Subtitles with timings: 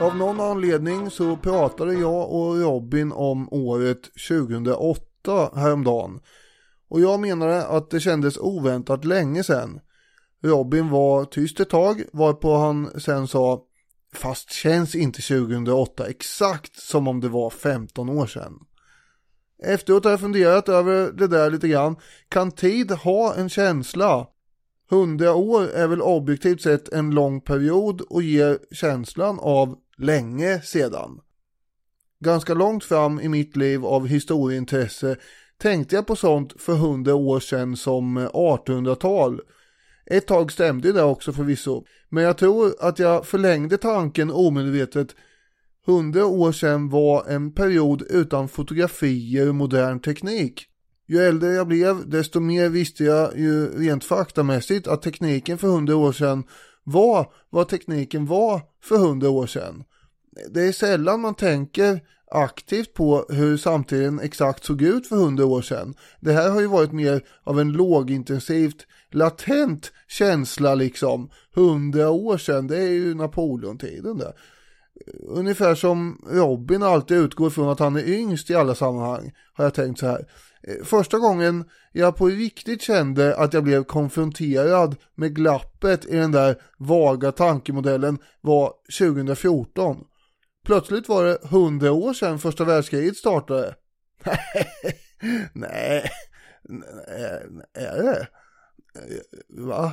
[0.00, 6.20] Av någon anledning så pratade jag och Robin om året 2008 häromdagen.
[6.88, 9.80] Och jag menade att det kändes oväntat länge sedan.
[10.42, 13.62] Robin var tyst ett tag varpå han sen sa
[14.14, 18.58] Fast känns inte 2008 exakt som om det var 15 år sedan.
[19.62, 21.96] Efteråt har jag funderat över det där lite grann.
[22.28, 24.26] Kan tid ha en känsla?
[24.90, 31.20] 100 år är väl objektivt sett en lång period och ger känslan av länge sedan.
[32.20, 35.16] Ganska långt fram i mitt liv av historieintresse
[35.58, 39.40] tänkte jag på sånt för 100 år sedan som 1800-tal.
[40.06, 45.14] Ett tag stämde det också förvisso, men jag tror att jag förlängde tanken omedvetet.
[45.86, 50.66] 100 år sedan var en period utan fotografier och modern teknik.
[51.06, 55.96] Ju äldre jag blev, desto mer visste jag ju rent faktamässigt att tekniken för 100
[55.96, 56.44] år sedan
[56.84, 59.84] var vad tekniken var för 100 år sedan.
[60.50, 65.62] Det är sällan man tänker aktivt på hur samtiden exakt såg ut för 100 år
[65.62, 65.94] sedan.
[66.20, 71.30] Det här har ju varit mer av en lågintensivt latent känsla liksom.
[71.56, 74.32] 100 år sedan, det är ju Napoleontiden där.
[75.28, 79.74] Ungefär som Robin alltid utgår från att han är yngst i alla sammanhang, har jag
[79.74, 80.26] tänkt så här.
[80.66, 86.32] Eh, första gången jag på riktigt kände att jag blev konfronterad med glappet i den
[86.32, 90.04] där vaga tankemodellen var 2014.
[90.64, 93.74] Plötsligt var det 100 år sedan första världskriget startade.
[95.52, 96.10] Nej,
[97.74, 98.26] är det?
[98.94, 99.92] Eh, va?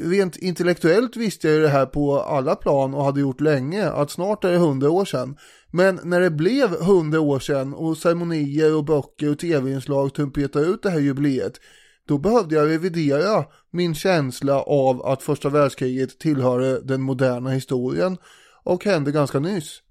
[0.00, 4.10] rent intellektuellt visste jag ju det här på alla plan och hade gjort länge, att
[4.10, 5.36] snart är det 100 år sedan.
[5.70, 10.82] Men när det blev hundra år sedan och ceremonier och böcker och tv-inslag trumpetade ut
[10.82, 11.60] det här jubileet,
[12.08, 18.18] då behövde jag revidera min känsla av att första världskriget tillhörde den moderna historien
[18.64, 19.82] och hände ganska nyss.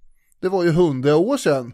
[0.42, 1.73] Det var ju hundra år sedan.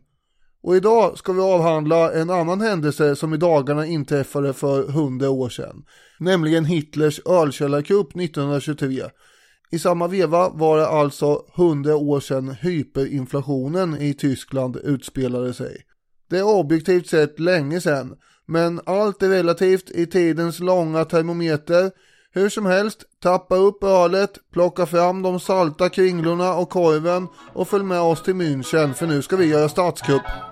[0.64, 5.50] Och idag ska vi avhandla en annan händelse som i dagarna inträffade för hundra år
[5.50, 5.84] sedan.
[6.20, 9.04] Nämligen Hitlers ölkällarkupp 1923
[9.72, 15.78] i samma veva var det alltså 100 år sedan hyperinflationen i Tyskland utspelade sig.
[16.30, 18.16] Det är objektivt sett länge sedan,
[18.46, 21.92] men allt är relativt i tidens långa termometer.
[22.34, 27.84] Hur som helst, tappa upp ölet, plocka fram de salta kringlorna och korven och följ
[27.84, 30.50] med oss till München för nu ska vi göra statskupp.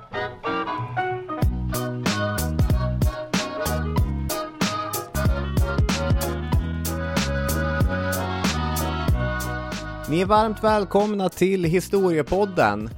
[10.10, 12.90] Ni är varmt välkomna till Historiepodden.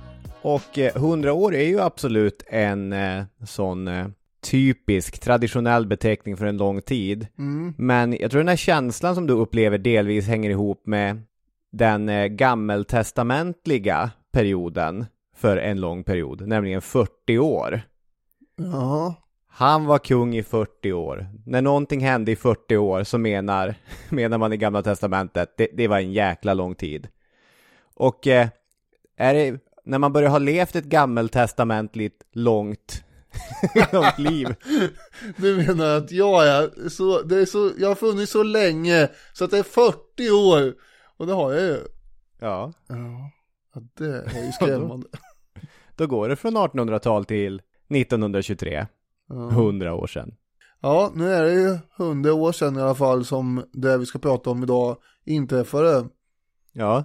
[0.41, 4.07] Och 100 eh, år är ju absolut en eh, sån eh,
[4.51, 7.27] typisk traditionell beteckning för en lång tid.
[7.37, 7.73] Mm.
[7.77, 11.21] Men jag tror den här känslan som du upplever delvis hänger ihop med
[11.71, 15.05] den eh, gammeltestamentliga perioden
[15.35, 17.81] för en lång period, nämligen 40 år.
[18.55, 19.15] Ja.
[19.53, 21.29] Han var kung i 40 år.
[21.45, 23.75] När någonting hände i 40 år så menar,
[24.09, 27.07] menar man i Gamla Testamentet, det, det var en jäkla lång tid.
[27.95, 28.47] Och eh,
[29.17, 33.03] är det, när man börjar ha levt ett gammeltestamentligt långt,
[33.91, 34.55] långt liv.
[35.37, 39.45] Du menar att jag är så, det är så, jag har funnits så länge så
[39.45, 40.73] att det är 40 år.
[41.17, 41.79] Och det har jag ju.
[42.39, 42.73] Ja.
[42.87, 43.31] Ja,
[43.97, 45.07] det är ju skrämmande.
[45.95, 48.85] Då går det från 1800-tal till 1923.
[49.35, 50.35] Hundra år sedan.
[50.81, 54.19] Ja, nu är det ju hundra år sedan i alla fall som det vi ska
[54.19, 56.05] prata om idag inträffade.
[56.73, 57.03] Ja.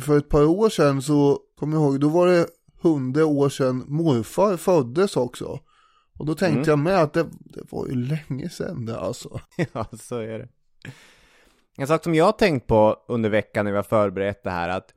[0.00, 2.46] För ett par år sedan så, kommer jag ihåg, då var det
[2.82, 5.60] hundra år sedan morfar föddes också.
[6.18, 6.68] Och då tänkte mm.
[6.68, 9.40] jag med att det, det var ju länge sedan det alltså.
[9.72, 10.48] Ja, så är det.
[11.76, 14.68] En sak som jag har tänkt på under veckan när vi har förberett det här,
[14.68, 14.94] att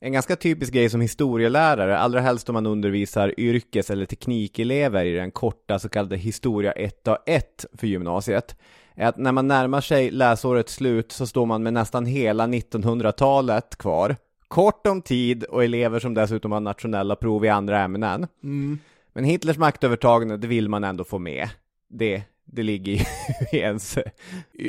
[0.00, 5.14] en ganska typisk grej som historielärare, allra helst om man undervisar yrkes eller teknikelever i
[5.14, 7.42] den korta så kallade historia 1A1
[7.72, 8.56] för gymnasiet,
[8.94, 13.78] är att när man närmar sig läsårets slut så står man med nästan hela 1900-talet
[13.78, 14.16] kvar.
[14.48, 18.26] Kort om tid och elever som dessutom har nationella prov i andra ämnen.
[18.42, 18.78] Mm.
[19.12, 21.48] Men Hitlers maktövertagande, det vill man ändå få med.
[21.90, 22.22] Det,
[22.52, 22.94] det ligger
[23.52, 23.98] i ens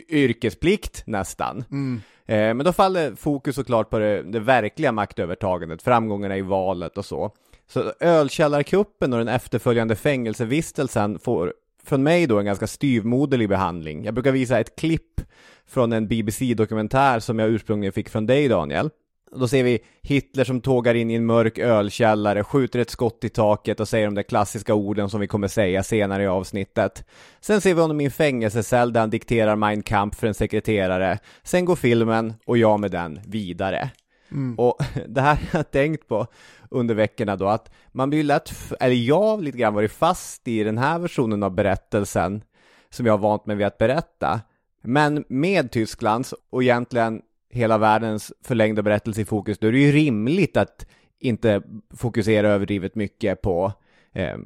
[0.09, 1.63] yrkesplikt nästan.
[1.71, 2.01] Mm.
[2.25, 7.05] Eh, men då faller fokus såklart på det, det verkliga maktövertagandet, framgångarna i valet och
[7.05, 7.31] så.
[7.67, 11.53] Så ölkällarkuppen och den efterföljande fängelsevistelsen får
[11.83, 14.05] från mig då en ganska styvmoderlig behandling.
[14.05, 15.21] Jag brukar visa ett klipp
[15.67, 18.89] från en BBC-dokumentär som jag ursprungligen fick från dig Daniel.
[19.31, 23.29] Då ser vi Hitler som tågar in i en mörk ölkällare, skjuter ett skott i
[23.29, 27.05] taket och säger de där klassiska orden som vi kommer säga senare i avsnittet.
[27.41, 31.19] Sen ser vi honom i en fängelsecell där han dikterar Mein Kampf för en sekreterare.
[31.43, 33.89] Sen går filmen, och jag med den, vidare.
[34.31, 34.59] Mm.
[34.59, 34.77] Och
[35.07, 36.27] det här har jag tänkt på
[36.71, 40.63] under veckorna då, att man blir lätt, eller jag har lite grann varit fast i
[40.63, 42.43] den här versionen av berättelsen
[42.89, 44.41] som jag har vant mig vid att berätta.
[44.81, 49.91] Men med Tysklands och egentligen hela världens förlängda berättelse i fokus, då är det ju
[49.91, 50.85] rimligt att
[51.19, 51.61] inte
[51.95, 53.73] fokusera överdrivet mycket på
[54.13, 54.37] eh,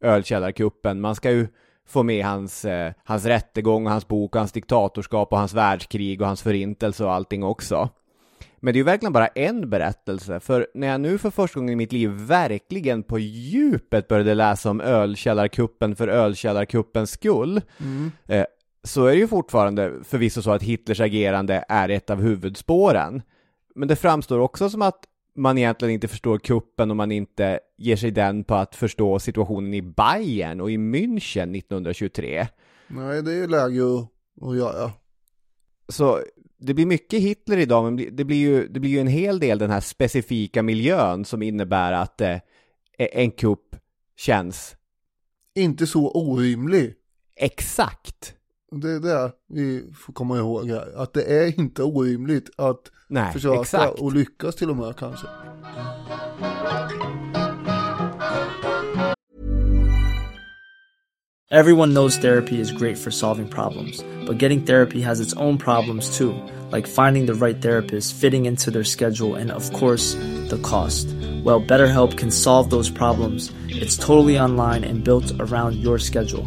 [0.00, 1.00] ölkällarkuppen.
[1.00, 1.48] Man ska ju
[1.88, 6.20] få med hans, eh, hans rättegång och hans bok och hans diktatorskap och hans världskrig
[6.20, 7.88] och hans förintelse och allting också.
[8.60, 11.72] Men det är ju verkligen bara en berättelse, för när jag nu för första gången
[11.72, 18.12] i mitt liv verkligen på djupet började läsa om ölkällarkuppen för ölkällarkuppens skull, mm.
[18.26, 18.44] eh,
[18.88, 23.22] så är det ju fortfarande förvisso så att Hitlers agerande är ett av huvudspåren.
[23.74, 25.04] Men det framstår också som att
[25.36, 29.74] man egentligen inte förstår kuppen om man inte ger sig den på att förstå situationen
[29.74, 32.46] i Bayern och i München 1923.
[32.88, 33.82] Nej, det är ju läge
[34.40, 34.92] att göra.
[35.88, 36.20] Så
[36.58, 39.58] det blir mycket Hitler idag, men det blir ju, det blir ju en hel del
[39.58, 42.38] den här specifika miljön som innebär att eh,
[42.98, 43.76] en kupp
[44.16, 44.76] känns...
[45.54, 46.94] Inte så orimlig.
[47.36, 48.37] Exakt.
[48.70, 50.92] Det är det vi får komma ihåg här.
[50.96, 54.00] Att det är inte orimligt att Nej, försöka exakt.
[54.00, 55.26] och lyckas till och med kanske.
[61.50, 66.14] Everyone knows therapy is great for solving problems, but getting therapy has its own problems
[66.18, 66.34] too,
[66.70, 70.12] like finding the right therapist, fitting into their schedule, and of course,
[70.50, 71.06] the cost.
[71.44, 73.50] Well, BetterHelp can solve those problems.
[73.68, 76.46] It's totally online and built around your schedule.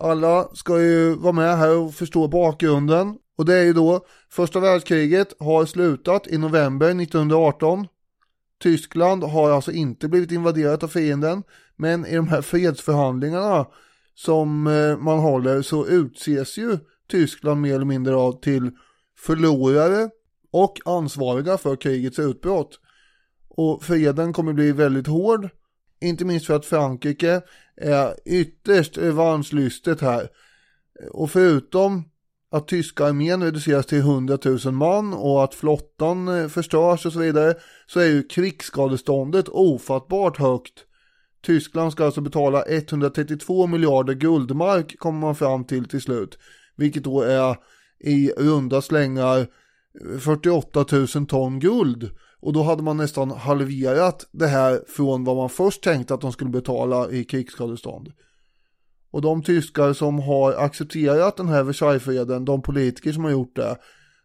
[0.00, 3.16] Alla ska ju vara med här och förstå bakgrunden.
[3.38, 7.86] Och det är ju då första världskriget har slutat i november 1918.
[8.62, 11.42] Tyskland har alltså inte blivit invaderat av fienden.
[11.76, 13.66] Men i de här fredsförhandlingarna
[14.14, 16.78] som eh, man håller så utses ju
[17.10, 18.70] Tyskland mer eller mindre av till
[19.18, 20.10] förlorare
[20.52, 22.80] och ansvariga för krigets utbrott.
[23.48, 25.48] Och freden kommer bli väldigt hård.
[26.00, 27.42] Inte minst för att Frankrike
[27.80, 30.28] är ytterst revanschlystet här.
[31.10, 32.04] Och förutom
[32.50, 37.18] att tyska armén reduceras till 100 000 man och att flottan eh, förstörs och så
[37.18, 37.54] vidare
[37.86, 40.84] så är ju krigsskadeståndet ofattbart högt.
[41.42, 46.38] Tyskland ska alltså betala 132 miljarder guldmark kommer man fram till till slut.
[46.76, 47.56] Vilket då är
[48.00, 52.10] i runda slängar eh, 48 000 ton guld.
[52.40, 56.32] Och då hade man nästan halverat det här från vad man först tänkte att de
[56.32, 58.12] skulle betala i krigsskadestånd.
[59.10, 63.76] Och de tyskar som har accepterat den här Versaillesfreden, de politiker som har gjort det,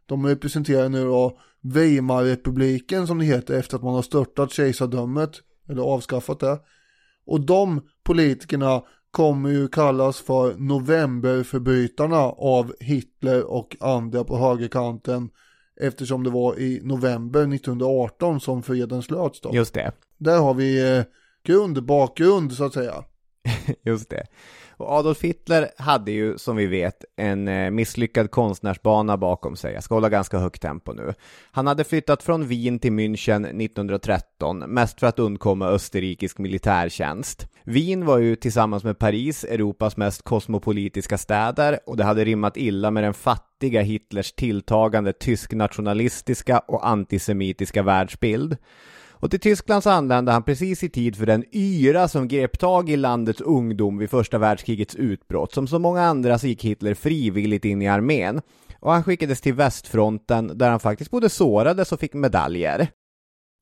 [0.05, 5.31] de representerar nu då Weimarrepubliken som det heter efter att man har störtat kejsardömet,
[5.69, 6.59] eller avskaffat det.
[7.25, 8.81] Och de politikerna
[9.11, 15.29] kommer ju kallas för novemberförbrytarna av Hitler och andra på högerkanten
[15.81, 19.49] eftersom det var i november 1918 som freden slöts då.
[19.53, 19.91] Just det.
[20.17, 21.03] Där har vi eh,
[21.43, 23.03] grund, bakgrund så att säga.
[23.83, 24.25] Just det.
[24.77, 29.73] Och Adolf Hitler hade ju, som vi vet, en eh, misslyckad konstnärsbana bakom sig.
[29.73, 31.13] Jag ska hålla ganska högt tempo nu.
[31.51, 37.47] Han hade flyttat från Wien till München 1913, mest för att undkomma österrikisk militärtjänst.
[37.63, 42.91] Wien var ju tillsammans med Paris Europas mest kosmopolitiska städer och det hade rimmat illa
[42.91, 48.57] med den fattiga Hitlers tilltagande tysk-nationalistiska och antisemitiska världsbild.
[49.25, 52.89] Och till Tyskland så anlände han precis i tid för den yra som grep tag
[52.89, 55.53] i landets ungdom vid första världskrigets utbrott.
[55.53, 58.41] Som så många andra så gick Hitler frivilligt in i armén.
[58.79, 62.87] Och han skickades till västfronten där han faktiskt både sårades och fick medaljer.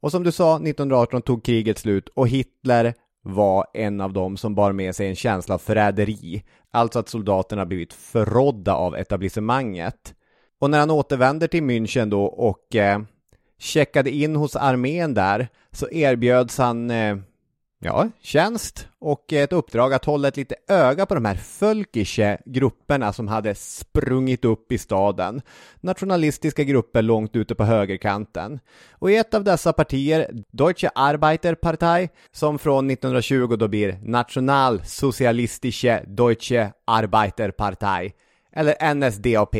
[0.01, 4.55] Och som du sa, 1918 tog kriget slut och Hitler var en av dem som
[4.55, 6.43] bar med sig en känsla av förräderi.
[6.71, 10.13] Alltså att soldaterna blivit förrådda av etablissemanget.
[10.59, 12.99] Och när han återvänder till München då och eh,
[13.63, 17.17] checkade in hos armén där så erbjöds han eh,
[17.79, 23.13] ja, tjänst och ett uppdrag att hålla ett lite öga på de här fölkische grupperna
[23.13, 25.41] som hade sprungit upp i staden.
[25.81, 28.59] Nationalistiska grupper långt ute på högerkanten.
[28.91, 36.73] Och i ett av dessa partier, Deutsche Arbeiterpartei, som från 1920 då blir Nationalsozialistische Deutsche
[36.85, 38.13] Arbeiterpartei,
[38.51, 39.55] eller NSDAP,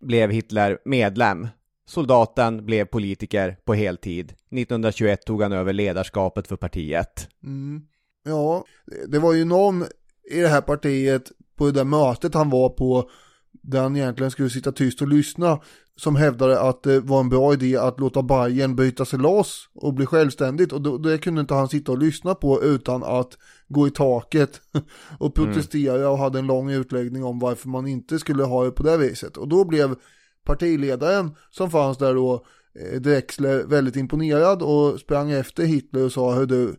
[0.00, 1.48] blev Hitler medlem
[1.90, 4.24] Soldaten blev politiker på heltid.
[4.24, 7.28] 1921 tog han över ledarskapet för partiet.
[7.44, 7.82] Mm.
[8.24, 8.64] Ja,
[9.08, 9.84] det var ju någon
[10.30, 13.10] i det här partiet på det där mötet han var på
[13.52, 15.60] där han egentligen skulle sitta tyst och lyssna
[15.96, 19.94] som hävdade att det var en bra idé att låta Bayern byta sig loss och
[19.94, 23.86] bli självständigt och då, det kunde inte han sitta och lyssna på utan att gå
[23.86, 24.60] i taket
[25.18, 26.08] och protestera mm.
[26.08, 29.36] och hade en lång utläggning om varför man inte skulle ha det på det viset
[29.36, 29.96] och då blev
[30.44, 32.44] partiledaren som fanns där då,
[32.74, 36.76] eh, Drexler, väldigt imponerad och sprang efter Hitler och sa, hör du,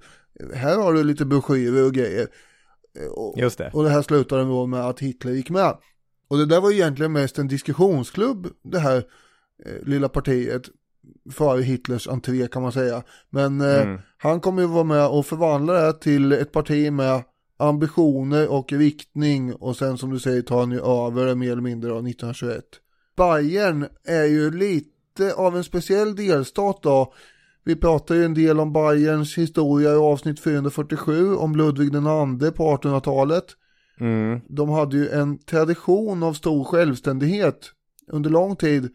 [0.54, 2.28] här har du lite broschyrer och grejer.
[3.00, 3.70] Eh, och, Just det.
[3.74, 5.78] Och det här slutade då med att Hitler gick med.
[6.28, 8.98] Och det där var egentligen mest en diskussionsklubb, det här
[9.66, 10.62] eh, lilla partiet,
[11.32, 13.04] före Hitlers entré kan man säga.
[13.30, 14.02] Men eh, mm.
[14.18, 17.24] han kommer ju vara med och förvandla det till ett parti med
[17.58, 21.90] ambitioner och riktning och sen som du säger tar han ju över mer eller mindre
[21.90, 22.64] då 1921.
[23.22, 27.14] Bayern är ju lite av en speciell delstat då.
[27.64, 32.52] Vi pratar ju en del om Bayerns historia i avsnitt 447 om Ludvig den ande
[32.52, 33.46] på 1800-talet.
[34.00, 34.40] Mm.
[34.50, 37.72] De hade ju en tradition av stor självständighet
[38.08, 38.90] under lång tid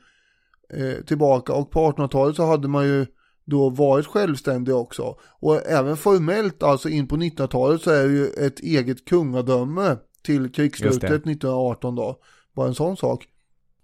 [0.72, 3.06] eh, tillbaka och på 1800-talet så hade man ju
[3.44, 5.16] då varit självständig också.
[5.40, 10.52] Och även formellt alltså in på 1900-talet så är det ju ett eget kungadöme till
[10.52, 12.16] krigsslutet 1918 då.
[12.54, 13.28] Bara en sån sak.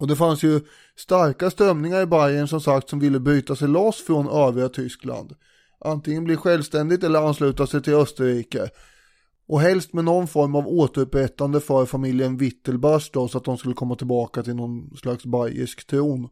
[0.03, 0.61] Och det fanns ju
[0.97, 5.35] starka strömningar i Bayern som sagt som ville bryta sig loss från övriga Tyskland.
[5.85, 8.71] Antingen bli självständigt eller ansluta sig till Österrike.
[9.49, 13.75] Och helst med någon form av återupprättande för familjen Wittelbach då så att de skulle
[13.75, 16.23] komma tillbaka till någon slags bayersk tron.
[16.23, 16.29] Det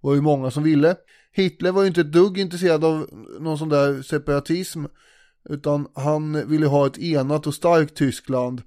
[0.00, 0.96] var ju många som ville.
[1.32, 3.08] Hitler var ju inte ett dugg intresserad av
[3.40, 4.84] någon sån där separatism.
[5.48, 8.62] Utan han ville ha ett enat och starkt Tyskland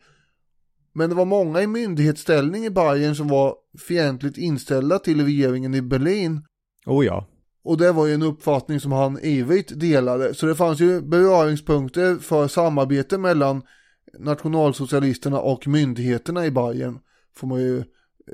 [0.97, 3.55] men det var många i myndighetsställning i Bayern som var
[3.87, 6.41] fientligt inställda till regeringen i Berlin.
[6.85, 7.27] Oh ja.
[7.63, 10.33] Och det var ju en uppfattning som han ivrigt delade.
[10.33, 13.61] Så det fanns ju beröringspunkter för samarbete mellan
[14.19, 16.99] nationalsocialisterna och myndigheterna i Bayern.
[17.35, 17.83] Får man ju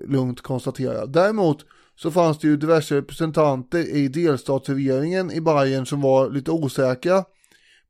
[0.08, 1.06] lugnt konstatera.
[1.06, 1.66] Däremot
[1.96, 7.24] så fanns det ju diverse representanter i delstatsregeringen i Bayern som var lite osäkra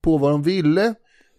[0.02, 0.96] på vad de ville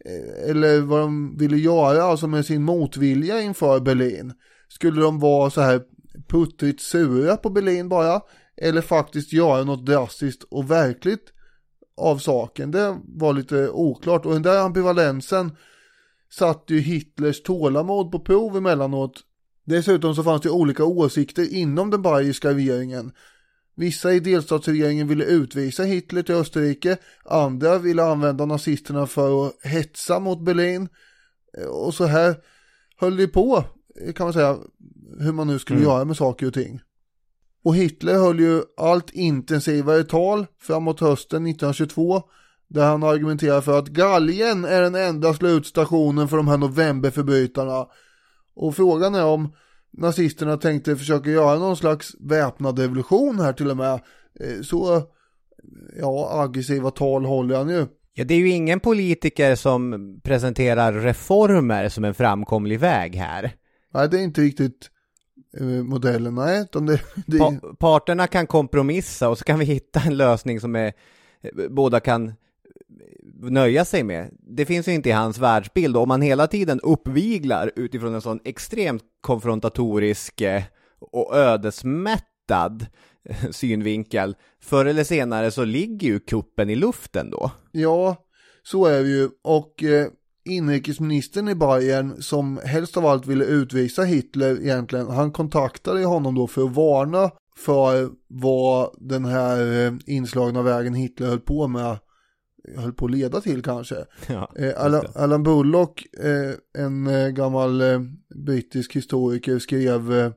[0.09, 4.33] Eh, eller vad de ville göra, alltså med sin motvilja inför Berlin.
[4.69, 5.83] Skulle de vara så här
[6.29, 8.21] puttrigt sura på Berlin bara?
[8.57, 11.33] Eller faktiskt göra något drastiskt och verkligt
[11.97, 12.71] av saken?
[12.71, 15.57] Det var lite oklart och den där ambivalensen
[16.33, 19.21] satte ju Hitlers tålamod på prov emellanåt.
[19.65, 23.13] Dessutom så fanns det olika åsikter inom den bayerska regeringen.
[23.75, 30.19] Vissa i delstatsregeringen ville utvisa Hitler till Österrike, andra ville använda nazisterna för att hetsa
[30.21, 30.89] mot Berlin.
[31.71, 32.37] Och så här
[32.97, 33.65] höll det på,
[34.15, 34.59] kan man säga,
[35.21, 35.91] hur man nu skulle mm.
[35.91, 36.81] göra med saker och ting.
[37.65, 42.23] Och Hitler höll ju allt intensivare tal framåt hösten 1922
[42.69, 47.87] där han argumenterar för att galgen är den enda slutstationen för de här novemberförbrytarna.
[48.55, 49.53] Och frågan är om
[49.97, 53.93] nazisterna tänkte försöka göra någon slags väpnad revolution här till och med.
[54.41, 55.03] Eh, så,
[56.01, 57.87] ja, aggressiva tal håller han ju.
[58.15, 63.53] Ja, det är ju ingen politiker som presenterar reformer som en framkomlig väg här.
[63.95, 64.91] Nej, det är inte riktigt
[65.61, 66.67] eh, modellen, nej.
[66.73, 67.39] Det, det...
[67.39, 70.93] Pa parterna kan kompromissa och så kan vi hitta en lösning som är,
[71.71, 72.33] båda kan
[73.51, 74.31] nöja sig med.
[74.57, 78.21] Det finns ju inte i hans världsbild och om man hela tiden uppviglar utifrån en
[78.21, 80.63] sån extremt konfrontatorisk eh,
[81.13, 82.87] och ödesmättad
[83.29, 87.51] eh, synvinkel, förr eller senare så ligger ju kuppen i luften då.
[87.73, 88.17] Ja,
[88.63, 89.31] så är det ju.
[89.43, 90.07] Och eh,
[90.45, 96.47] inrikesministern i Bayern som helst av allt ville utvisa Hitler egentligen, han kontaktade honom då
[96.47, 101.99] för att varna för vad den här eh, inslagna vägen Hitler höll på med
[102.77, 103.95] höll på att leda till kanske.
[104.27, 108.01] Ja, eh, Alan, Alan Bullock, eh, en eh, gammal eh,
[108.47, 110.33] brittisk historiker, skrev eh,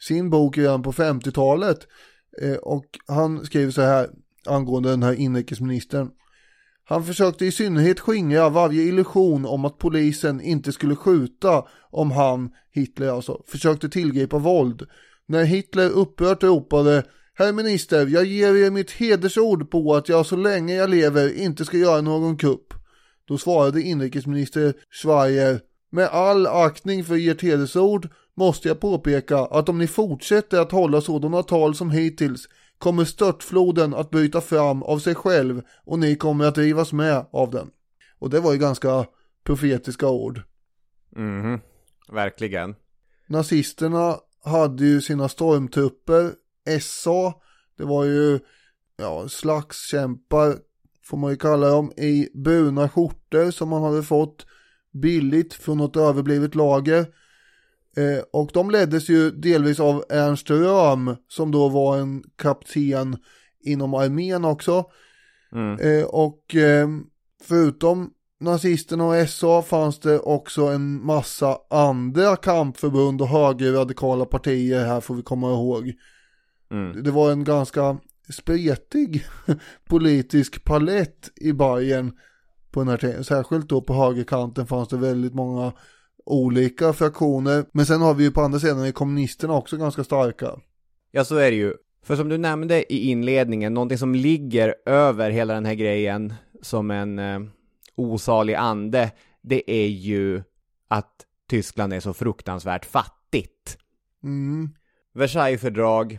[0.00, 1.78] sin bok redan på 50-talet
[2.42, 4.08] eh, och han skriver så här
[4.46, 6.10] angående den här inrikesministern.
[6.84, 12.50] Han försökte i synnerhet skingra varje illusion om att polisen inte skulle skjuta om han,
[12.72, 14.86] Hitler alltså, försökte tillgripa våld.
[15.26, 17.02] När Hitler upprört ropade
[17.40, 21.64] Herr minister, jag ger er mitt hedersord på att jag så länge jag lever inte
[21.64, 22.74] ska göra någon kupp.
[23.24, 29.78] Då svarade inrikesminister Schweier med all aktning för ert hedersord måste jag påpeka att om
[29.78, 35.14] ni fortsätter att hålla sådana tal som hittills kommer störtfloden att bryta fram av sig
[35.14, 37.70] själv och ni kommer att rivas med av den.
[38.18, 39.06] Och det var ju ganska
[39.44, 40.42] profetiska ord.
[41.16, 41.60] Mhm,
[42.12, 42.74] verkligen.
[43.26, 46.32] Nazisterna hade ju sina stormtrupper,
[46.80, 47.34] SA,
[47.76, 48.40] det var ju
[48.96, 50.56] ja, slagskämpar
[51.10, 54.46] får man ju kalla dem, i bruna skjortor som man hade fått
[54.92, 57.00] billigt från något överblivet lager.
[57.96, 63.16] Eh, och de leddes ju delvis av Ernst Röhm som då var en kapten
[63.64, 64.84] inom armén också.
[65.52, 65.78] Mm.
[65.80, 66.88] Eh, och eh,
[67.42, 75.00] förutom nazisterna och SA fanns det också en massa andra kampförbund och högerradikala partier här
[75.00, 75.92] får vi komma ihåg.
[76.70, 77.02] Mm.
[77.02, 77.98] Det var en ganska
[78.28, 79.26] spretig
[79.88, 82.12] politisk palett i Bayern
[82.70, 83.24] på den här tiden.
[83.24, 85.72] Särskilt då på högerkanten fanns det väldigt många
[86.24, 87.64] olika fraktioner.
[87.72, 90.50] Men sen har vi ju på andra sidan är kommunisterna också ganska starka.
[91.10, 91.74] Ja, så är det ju.
[92.02, 96.90] För som du nämnde i inledningen, någonting som ligger över hela den här grejen som
[96.90, 97.40] en eh,
[97.96, 99.10] osalig ande,
[99.42, 100.42] det är ju
[100.88, 103.78] att Tyskland är så fruktansvärt fattigt.
[104.22, 104.68] Mm.
[105.14, 106.18] Versaillesfördrag,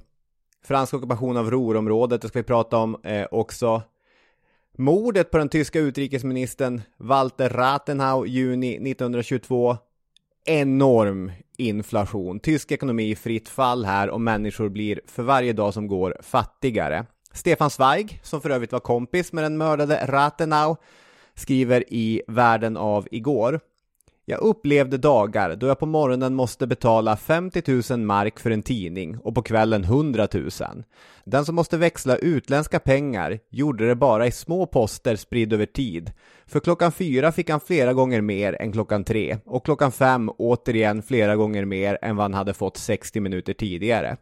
[0.63, 3.81] fransk ockupation av Ruhrområdet, det ska vi prata om eh, också.
[4.77, 9.77] Mordet på den tyska utrikesministern Walter Rathenau juni 1922.
[10.45, 12.39] Enorm inflation.
[12.39, 17.05] Tysk ekonomi i fritt fall här och människor blir för varje dag som går fattigare.
[17.33, 20.75] Stefan Zweig, som för övrigt var kompis med den mördade Rathenau,
[21.35, 23.59] skriver i Världen av igår.
[24.31, 29.17] Jag upplevde dagar då jag på morgonen måste betala 50 000 mark för en tidning
[29.17, 30.49] och på kvällen 100 000.
[31.23, 36.11] Den som måste växla utländska pengar gjorde det bara i små poster spridd över tid.
[36.45, 41.03] För klockan fyra fick han flera gånger mer än klockan tre och klockan fem återigen
[41.03, 44.17] flera gånger mer än vad han hade fått 60 minuter tidigare.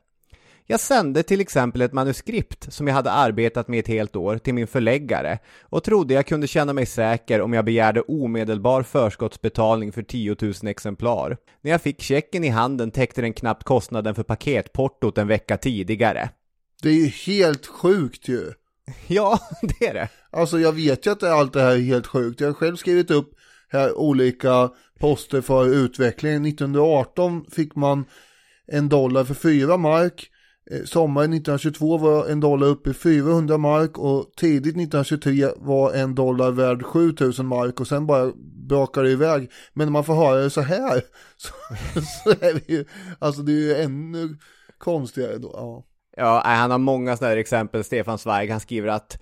[0.71, 4.53] Jag sände till exempel ett manuskript som jag hade arbetat med ett helt år till
[4.53, 10.03] min förläggare och trodde jag kunde känna mig säker om jag begärde omedelbar förskottsbetalning för
[10.03, 11.37] 10 000 exemplar.
[11.61, 16.29] När jag fick checken i handen täckte den knappt kostnaden för paketportot en vecka tidigare.
[16.81, 18.51] Det är ju helt sjukt ju.
[19.07, 20.09] Ja, det är det.
[20.31, 22.41] Alltså jag vet ju att allt det här är helt sjukt.
[22.41, 23.31] Jag har själv skrivit upp
[23.69, 26.45] här olika poster för utvecklingen.
[26.45, 28.05] 1918 fick man
[28.67, 30.29] en dollar för fyra mark.
[30.71, 36.15] Eh, sommaren 1922 var en dollar uppe i 400 mark och tidigt 1923 var en
[36.15, 38.31] dollar värd 7000 mark och sen bara
[38.69, 39.51] brakar det iväg.
[39.73, 41.01] Men när man får höra det så här
[41.37, 41.53] så,
[42.23, 42.85] så är det ju,
[43.19, 44.37] alltså det är ju ännu
[44.77, 45.51] konstigare då.
[45.53, 45.85] Ja.
[46.17, 48.49] Ja, han har många sådana här exempel, Stefan Zweig.
[48.49, 49.19] Han skriver att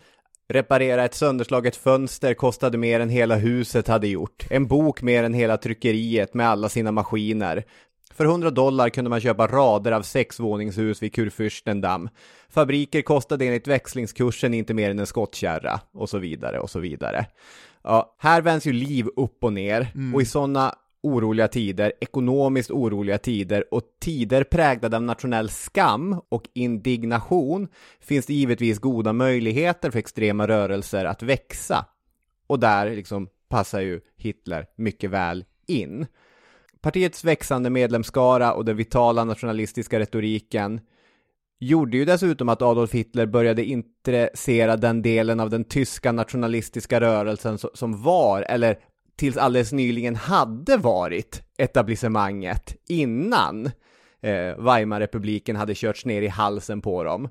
[0.50, 4.48] reparera ett sönderslaget fönster kostade mer än hela huset hade gjort.
[4.50, 7.64] En bok mer än hela tryckeriet med alla sina maskiner.
[8.18, 12.10] För 100 dollar kunde man köpa rader av sexvåningshus vid Kurfürstendamm.
[12.50, 17.26] Fabriker kostade enligt växlingskursen inte mer än en skottkärra och så vidare och så vidare.
[17.84, 23.18] Ja, här vänds ju liv upp och ner och i sådana oroliga tider, ekonomiskt oroliga
[23.18, 27.68] tider och tider präglade av nationell skam och indignation
[28.00, 31.86] finns det givetvis goda möjligheter för extrema rörelser att växa.
[32.48, 36.06] Och där liksom passar ju Hitler mycket väl in.
[36.82, 40.82] Partiets växande medlemskara och den vitala nationalistiska retoriken
[41.60, 47.58] gjorde ju dessutom att Adolf Hitler började intressera den delen av den tyska nationalistiska rörelsen
[47.74, 48.78] som var, eller
[49.16, 53.66] tills alldeles nyligen hade varit etablissemanget innan.
[54.22, 57.28] eh, Weimarrepubliken hade körts ner i halsen på dem.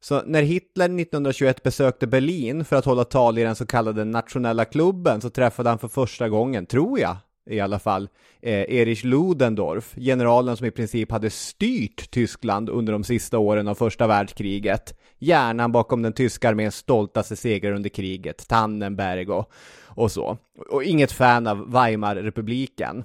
[0.00, 4.64] Så när Hitler 1921 besökte Berlin för att hålla tal i den så kallade nationella
[4.64, 7.16] klubben så träffade han för första gången, tror jag,
[7.48, 8.08] i alla fall,
[8.42, 13.74] eh, Erich Ludendorff, generalen som i princip hade styrt Tyskland under de sista åren av
[13.74, 14.98] första världskriget.
[15.18, 19.52] Hjärnan bakom den tyska arméns stoltaste segrar under kriget, Tannenberg och,
[19.84, 20.38] och så.
[20.70, 23.04] Och inget fan av Weimarrepubliken.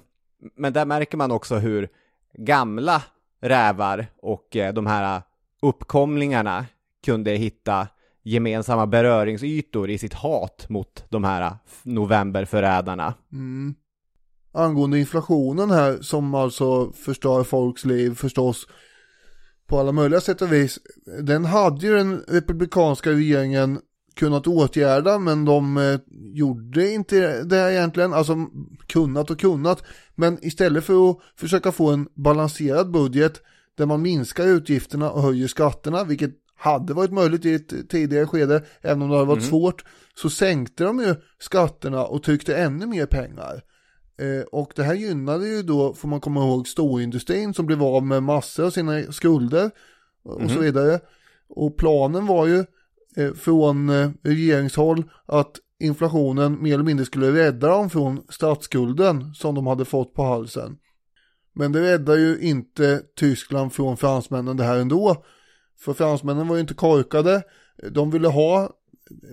[0.56, 1.88] Men där märker man också hur
[2.38, 3.02] gamla
[3.40, 5.22] rävar och eh, de här
[5.62, 6.66] uppkomlingarna
[7.04, 7.88] kunde hitta
[8.22, 11.52] gemensamma beröringsytor i sitt hat mot de här
[11.82, 13.14] novemberförrädarna.
[13.32, 13.74] Mm
[14.54, 18.66] angående inflationen här som alltså förstör folks liv förstås
[19.66, 20.78] på alla möjliga sätt och vis.
[21.22, 23.80] Den hade ju den republikanska regeringen
[24.14, 26.00] kunnat åtgärda men de eh,
[26.34, 28.36] gjorde inte det egentligen, alltså
[28.86, 29.84] kunnat och kunnat.
[30.14, 33.42] Men istället för att försöka få en balanserad budget
[33.76, 38.64] där man minskar utgifterna och höjer skatterna, vilket hade varit möjligt i ett tidigare skede,
[38.80, 43.06] även om det hade varit svårt, så sänkte de ju skatterna och tryckte ännu mer
[43.06, 43.62] pengar.
[44.18, 48.06] Eh, och det här gynnade ju då, får man komma ihåg, storindustrin som blev av
[48.06, 49.70] med massor av sina skulder
[50.24, 51.00] och så vidare.
[51.48, 52.64] Och planen var ju
[53.16, 59.54] eh, från eh, regeringshåll att inflationen mer eller mindre skulle rädda dem från statsskulden som
[59.54, 60.76] de hade fått på halsen.
[61.54, 65.24] Men det räddar ju inte Tyskland från fransmännen det här ändå.
[65.78, 67.42] För fransmännen var ju inte korkade.
[67.90, 68.70] De ville ha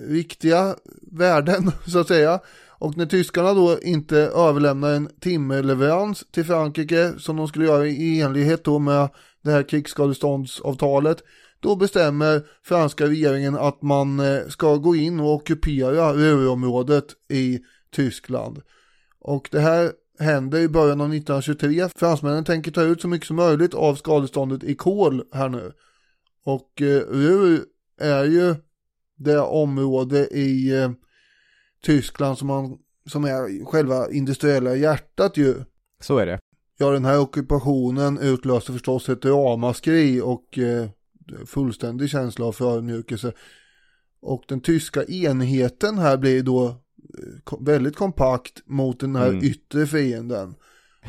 [0.07, 0.75] riktiga
[1.11, 2.39] värden så att säga.
[2.81, 8.21] Och när tyskarna då inte överlämnar en timmerleverans till Frankrike som de skulle göra i
[8.21, 9.09] enlighet då med
[9.41, 11.23] det här krigsskadeståndsavtalet.
[11.59, 17.59] Då bestämmer franska regeringen att man eh, ska gå in och ockupera Ruhrområdet i
[17.91, 18.61] Tyskland.
[19.19, 21.89] Och det här händer i början av 1923.
[21.95, 25.71] Fransmännen tänker ta ut så mycket som möjligt av skadeståndet i kol här nu.
[26.45, 27.59] Och eh, Ruhr
[27.99, 28.55] är ju
[29.17, 30.91] det område i eh,
[31.85, 35.55] Tyskland som, man, som är själva industriella hjärtat ju.
[36.01, 36.39] Så är det.
[36.77, 40.89] Ja, den här ockupationen utlöste förstås ett ramaskri och eh,
[41.45, 43.33] fullständig känsla av förödmjukelse.
[44.21, 46.73] Och den tyska enheten här blir då eh,
[47.59, 49.43] väldigt kompakt mot den här Mm.
[49.43, 50.55] yttre fienden.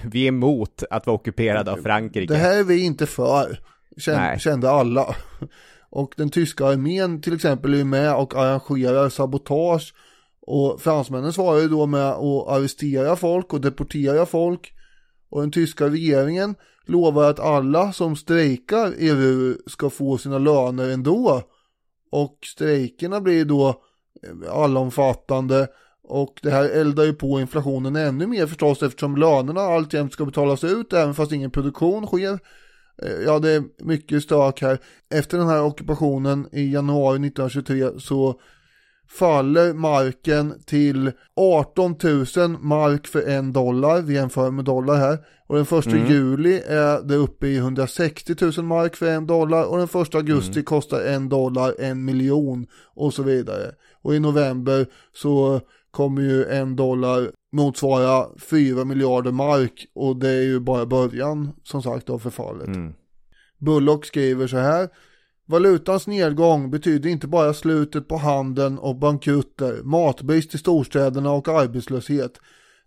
[0.05, 2.33] Vi är emot att vara ockuperade av Frankrike.
[2.33, 3.59] Det här är vi inte för,
[3.97, 5.17] kände, kände alla.
[5.91, 9.95] Och den tyska armén till exempel är med och arrangerar sabotage.
[10.47, 14.73] Och fransmännen svarar ju då med att arrestera folk och deportera folk.
[15.31, 16.55] Och den tyska regeringen
[16.87, 21.43] lovar att alla som strejkar i RUR ska få sina löner ändå.
[22.11, 25.69] Och strejkerna blir då eh, allomfattande.
[26.05, 30.65] Och det här eldar ju på inflationen ännu mer förstås eftersom lönerna alltjämt ska betalas
[30.65, 32.39] ut även fast ingen produktion sker.
[33.03, 34.79] Eh, ja, det är mycket stök här.
[35.15, 38.41] Efter den här ockupationen i januari 1923 så
[39.19, 41.97] faller marken till 18
[42.37, 44.03] 000 mark för en dollar.
[44.03, 45.19] Vi jämför med dollar här.
[45.47, 49.65] Och den första juli är det uppe i 160 000 mark för en dollar.
[49.65, 53.73] Och den första augusti kostar en dollar en miljon och så vidare.
[54.03, 59.87] Och i november så kommer ju en dollar motsvara 4 miljarder mark.
[59.95, 62.67] Och det är ju bara början som sagt av förfallet.
[62.67, 62.93] Mm.
[63.59, 64.89] Bullock skriver så här.
[65.53, 72.41] Valutans nedgång betyder inte bara slutet på handeln och bankrutter, matbrist i storstäderna och arbetslöshet.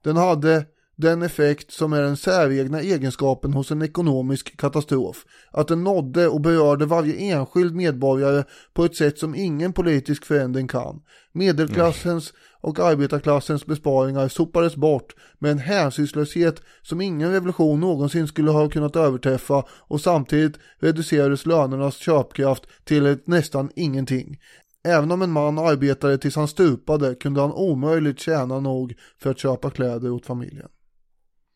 [0.04, 5.25] Den hade den effekt som är den säregna egenskapen hos en ekonomisk katastrof.
[5.51, 10.67] Att den nådde och berörde varje enskild medborgare på ett sätt som ingen politisk förändring
[10.67, 11.01] kan.
[11.31, 18.69] Medelklassens och arbetarklassens besparingar sopades bort med en hänsynslöshet som ingen revolution någonsin skulle ha
[18.69, 24.39] kunnat överträffa och samtidigt reducerades lönernas köpkraft till ett nästan ingenting.
[24.88, 29.39] Även om en man arbetade tills han stupade kunde han omöjligt tjäna nog för att
[29.39, 30.69] köpa kläder åt familjen.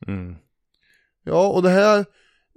[0.07, 0.35] Mm.
[1.23, 2.05] Ja, och det här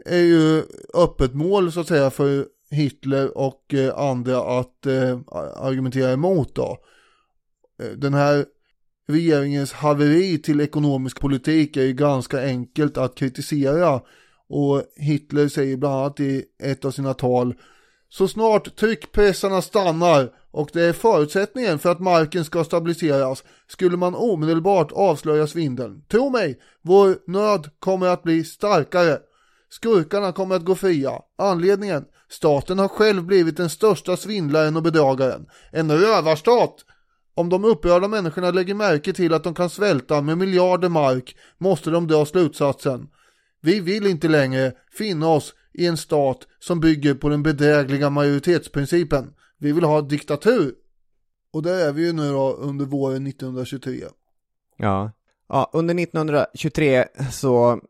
[0.07, 0.63] är ju
[0.95, 5.21] öppet mål så att säga för Hitler och eh, andra att eh,
[5.57, 6.79] argumentera emot då.
[7.83, 8.47] Eh, den här
[9.09, 14.01] regeringens haveri till ekonomisk politik är ju ganska enkelt att kritisera
[14.49, 17.55] och Hitler säger bland annat i ett av sina tal
[18.09, 24.15] så snart tryckpressarna stannar och det är förutsättningen för att marken ska stabiliseras skulle man
[24.15, 26.03] omedelbart avslöja svindeln.
[26.11, 29.19] Tro mig, vår nöd kommer att bli starkare.
[29.71, 31.13] Skurkarna kommer att gå fria.
[31.39, 32.05] Anledningen?
[32.31, 35.47] Staten har själv blivit den största svindlaren och bedragaren.
[35.71, 36.75] En rövarstat!
[37.35, 41.91] Om de upprörda människorna lägger märke till att de kan svälta med miljarder mark måste
[41.91, 43.09] de dra slutsatsen.
[43.63, 49.33] Vi vill inte längre finna oss i en stat som bygger på den bedrägliga majoritetsprincipen.
[49.63, 50.75] Vi vill ha diktatur.
[51.53, 54.05] Och det är vi ju nu då under våren 1923.
[54.77, 55.13] Ja.
[55.49, 57.81] ja, under 1923 så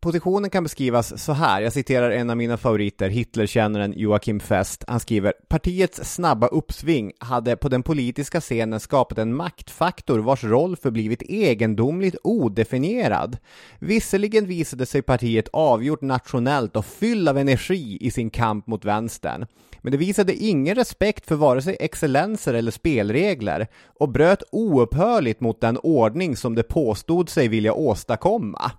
[0.00, 4.84] positionen kan beskrivas så här, jag citerar en av mina favoriter, Hitlerkännaren Joakim Fest.
[4.88, 10.76] Han skriver Partiets snabba uppsving hade på den politiska scenen skapat en maktfaktor vars roll
[10.76, 13.38] förblivit egendomligt odefinierad.
[13.78, 19.46] Visserligen visade sig partiet avgjort nationellt och fylld av energi i sin kamp mot vänstern.
[19.82, 23.66] Men det visade ingen respekt för vare sig excellenser eller spelregler
[24.00, 28.72] och bröt oupphörligt mot den ordning som det påstod sig vilja åstadkomma.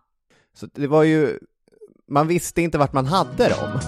[0.54, 1.40] Så det var ju,
[2.08, 3.80] man visste inte vart man hade dem.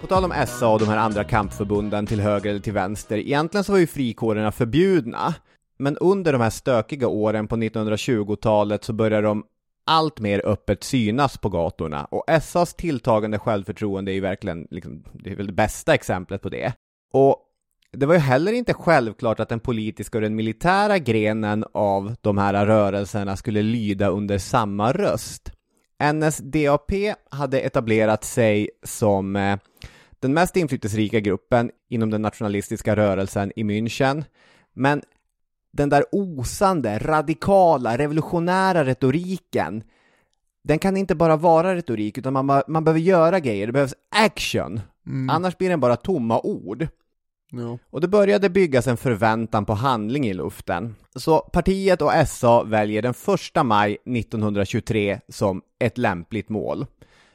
[0.00, 3.64] På tal om SA och de här andra kampförbunden till höger eller till vänster, egentligen
[3.64, 5.34] så var ju frikårerna förbjudna.
[5.80, 9.44] Men under de här stökiga åren på 1920-talet så började de
[9.84, 15.30] allt mer öppet synas på gatorna och SAs tilltagande självförtroende är ju verkligen, liksom, det
[15.30, 16.72] är väl det bästa exemplet på det.
[17.12, 17.36] Och
[17.92, 22.38] det var ju heller inte självklart att den politiska och den militära grenen av de
[22.38, 25.52] här rörelserna skulle lyda under samma röst.
[26.12, 26.92] NSDAP
[27.30, 29.58] hade etablerat sig som eh,
[30.18, 34.24] den mest inflytelserika gruppen inom den nationalistiska rörelsen i München,
[34.74, 35.02] men
[35.72, 39.82] den där osande, radikala, revolutionära retoriken,
[40.62, 44.80] den kan inte bara vara retorik, utan man, man behöver göra grejer, det behövs action.
[45.30, 46.88] Annars blir den bara tomma ord.
[47.52, 47.78] Ja.
[47.90, 50.94] Och det började byggas en förväntan på handling i luften.
[51.14, 53.14] Så partiet och SA väljer den
[53.56, 56.86] 1 maj 1923 som ett lämpligt mål.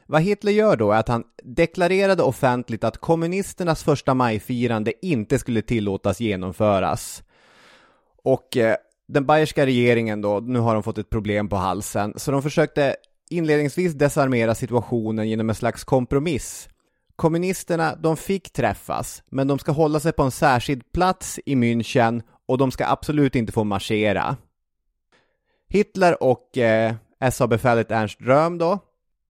[0.06, 5.62] Vad Hitler gör då är att han deklarerade offentligt att kommunisternas första majfirande inte skulle
[5.62, 7.22] tillåtas genomföras.
[8.26, 8.76] Och eh,
[9.08, 12.96] den bayerska regeringen då, nu har de fått ett problem på halsen, så de försökte
[13.30, 16.68] inledningsvis desarmera situationen genom en slags kompromiss.
[17.16, 22.22] Kommunisterna, de fick träffas, men de ska hålla sig på en särskild plats i München
[22.46, 24.36] och de ska absolut inte få marschera.
[25.68, 26.94] Hitler och eh,
[27.32, 28.78] SA-befälet Ernst Röhm då,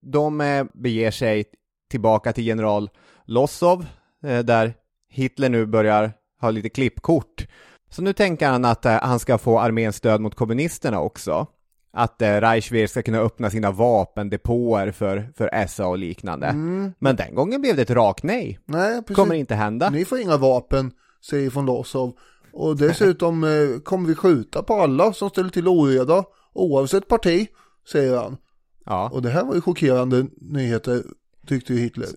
[0.01, 1.45] de eh, beger sig
[1.89, 2.89] tillbaka till general
[3.25, 3.85] Lossow,
[4.23, 4.73] eh, där
[5.09, 7.47] Hitler nu börjar ha lite klippkort.
[7.89, 11.47] Så nu tänker han att eh, han ska få arméns stöd mot kommunisterna också.
[11.93, 16.53] Att eh, Reichswehr ska kunna öppna sina vapendepåer för, för SA och liknande.
[16.99, 18.59] Men den gången blev det ett rakt nej.
[18.65, 19.15] Nej, precis.
[19.15, 19.89] Kommer inte hända.
[19.89, 20.91] Ni får inga vapen,
[21.29, 22.17] säger von Lossow.
[22.53, 26.23] Och dessutom eh, kommer vi skjuta på alla som ställer till oreda,
[26.53, 27.47] oavsett parti,
[27.91, 28.37] säger han.
[28.85, 29.09] Ja.
[29.13, 31.03] Och det här var ju chockerande nyheter,
[31.47, 32.07] tyckte ju Hitler.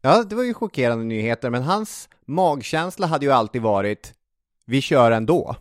[0.00, 4.14] ja, det var ju chockerande nyheter, men hans magkänsla hade ju alltid varit
[4.68, 5.56] vi kör ändå.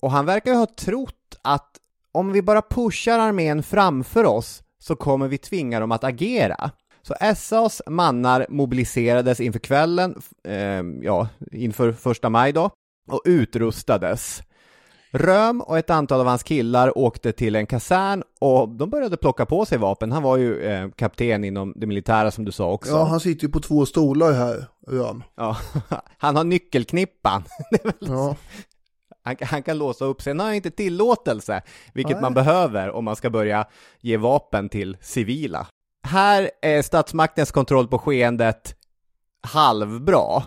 [0.00, 1.70] Och han verkar ju ha trott att
[2.12, 6.70] om vi bara pushar armén framför oss så kommer vi tvinga dem att agera.
[7.02, 12.70] Så SAs mannar mobiliserades inför kvällen, eh, ja, inför första maj då,
[13.10, 14.42] och utrustades.
[15.16, 19.46] Röm och ett antal av hans killar åkte till en kasern och de började plocka
[19.46, 20.12] på sig vapen.
[20.12, 22.92] Han var ju eh, kapten inom det militära som du sa också.
[22.92, 25.22] Ja, han sitter ju på två stolar här, Röm.
[25.36, 25.56] Ja,
[26.18, 27.44] han har nyckelknippan.
[27.98, 28.36] Ja,
[29.22, 30.30] han, han kan låsa upp sig.
[30.30, 32.22] Sen har han inte tillåtelse, vilket Nej.
[32.22, 33.66] man behöver om man ska börja
[34.00, 35.66] ge vapen till civila.
[36.06, 38.76] Här är statsmaktens kontroll på skeendet
[39.42, 40.42] halvbra.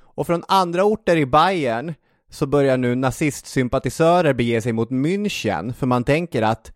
[0.00, 1.94] Och från andra orter i Bayern
[2.30, 6.72] så börjar nu nazistsympatisörer bege sig mot München, för man tänker att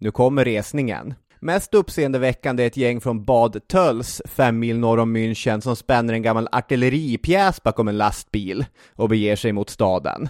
[0.00, 1.14] nu kommer resningen.
[1.40, 6.14] Mest uppseendeväckande är ett gäng från Bad Töls, fem mil norr om München, som spänner
[6.14, 10.28] en gammal artilleripjäs bakom en lastbil och beger sig mot staden.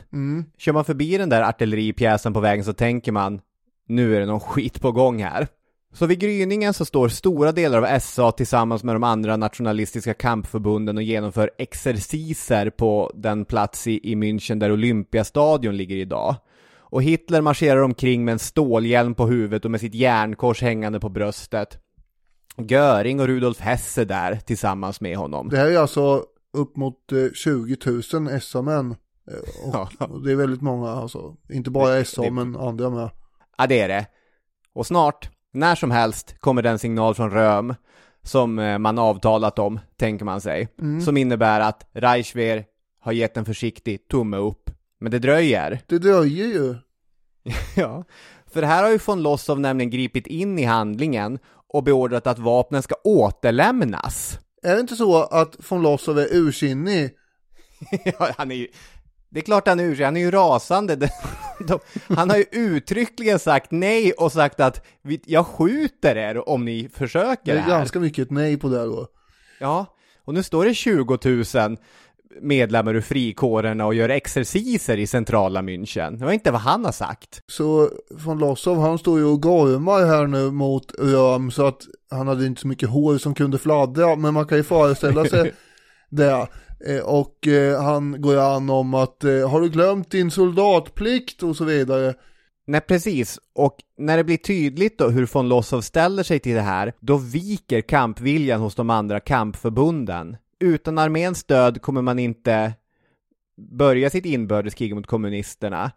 [0.59, 3.41] Kör man förbi den där artilleripjäsen på vägen så tänker man,
[3.89, 5.49] nu är det någon skit på gång här.
[5.99, 10.97] Så vid gryningen så står stora delar av SA tillsammans med de andra nationalistiska kampförbunden
[10.97, 16.35] och genomför exerciser på den plats i, i München där Olympiastadion ligger idag.
[16.79, 21.09] Och Hitler marscherar omkring med en stålhjälm på huvudet och med sitt järnkors hängande på
[21.09, 21.79] bröstet.
[22.57, 25.49] Göring och Rudolf Hesse där tillsammans med honom.
[25.49, 27.77] det här är alltså upp mot eh, 20
[28.13, 28.95] 000 SA-män.
[30.09, 31.37] Och det är väldigt många alltså.
[31.51, 33.11] Inte bara SA det- men andra med.
[33.59, 34.07] Ja, det är det.
[34.75, 37.75] Och snart, när som helst, kommer den signal från Röm
[38.23, 40.69] som eh, man avtalat om, tänker man sig.
[41.05, 42.65] Som innebär att Reichswehr
[43.01, 44.71] har gett en försiktig tumme upp.
[45.01, 45.81] Men det dröjer.
[45.87, 46.75] Det dröjer ju.
[47.77, 48.05] Ja,
[48.47, 51.39] för här har ju von Lossow nämligen gripit in i handlingen
[51.73, 54.39] och beordrat att vapnen ska återlämnas.
[54.63, 57.11] Är det inte så att von Lossow är ursinnig?
[58.05, 58.69] ja, han är ju...
[59.37, 60.97] Det är klart han är ur sig, han är ju rasande.
[60.97, 61.09] De,
[61.67, 61.79] de,
[62.15, 64.87] han har ju uttryckligen sagt nej och sagt att
[65.27, 69.07] jag skjuter er om ni försöker Det är ganska mycket nej på det då.
[69.61, 69.87] Ja,
[70.25, 71.19] och nu står det 20
[71.55, 71.77] 000
[72.41, 76.19] medlemmar ur frikårerna och gör exerciser i centrala München.
[76.19, 77.43] Det var inte vad han har sagt.
[77.47, 82.29] Så von Lossow han står ju och gormar här nu mot Röm så att han
[82.29, 85.53] hade inte så mycket hår som kunde fladdra men man kan ju föreställa sig
[86.11, 86.49] det.
[86.85, 91.57] Eh, och eh, han går an om att eh, har du glömt din soldatplikt och
[91.57, 92.15] så vidare.
[92.67, 93.39] Nej, precis.
[93.55, 97.17] Och när det blir tydligt då hur von Lossow ställer sig till det här, då
[97.17, 100.37] viker kampviljan hos de andra kampförbunden.
[100.61, 102.73] Utan arméns stöd kommer man inte
[103.57, 105.91] börja sitt inbördeskrig mot kommunisterna.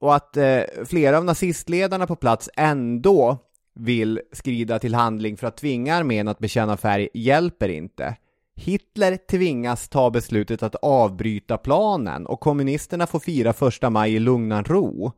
[0.00, 3.38] Och att eh, flera av nazistledarna på plats ändå
[3.74, 8.16] vill skrida till handling för att tvinga armén att bekänna färg hjälper inte.
[8.56, 14.64] Hitler tvingas ta beslutet att avbryta planen och kommunisterna får fira första maj i lugnan
[14.64, 15.12] ro.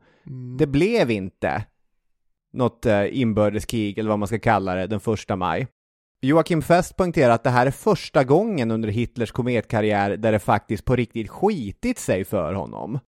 [0.57, 1.65] Det blev inte
[2.53, 5.67] något eh, inbördeskrig eller vad man ska kalla det den första maj.
[6.21, 10.85] Joakim Fest poängterar att det här är första gången under Hitlers kometkarriär där det faktiskt
[10.85, 12.99] på riktigt skitit sig för honom.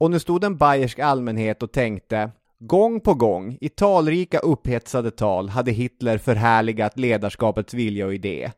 [0.00, 5.48] Och nu stod en bayersk allmänhet och tänkte Gång på gång, i talrika upphetsade tal,
[5.48, 8.50] hade Hitler förhärligat ledarskapets vilja och idé.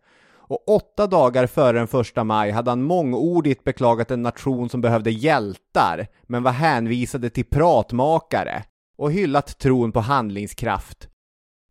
[0.50, 5.10] Och åtta dagar före den första maj hade han mångordigt beklagat en nation som behövde
[5.10, 8.64] hjältar, men var hänvisade till pratmakare
[8.98, 11.08] och hyllat tron på handlingskraft.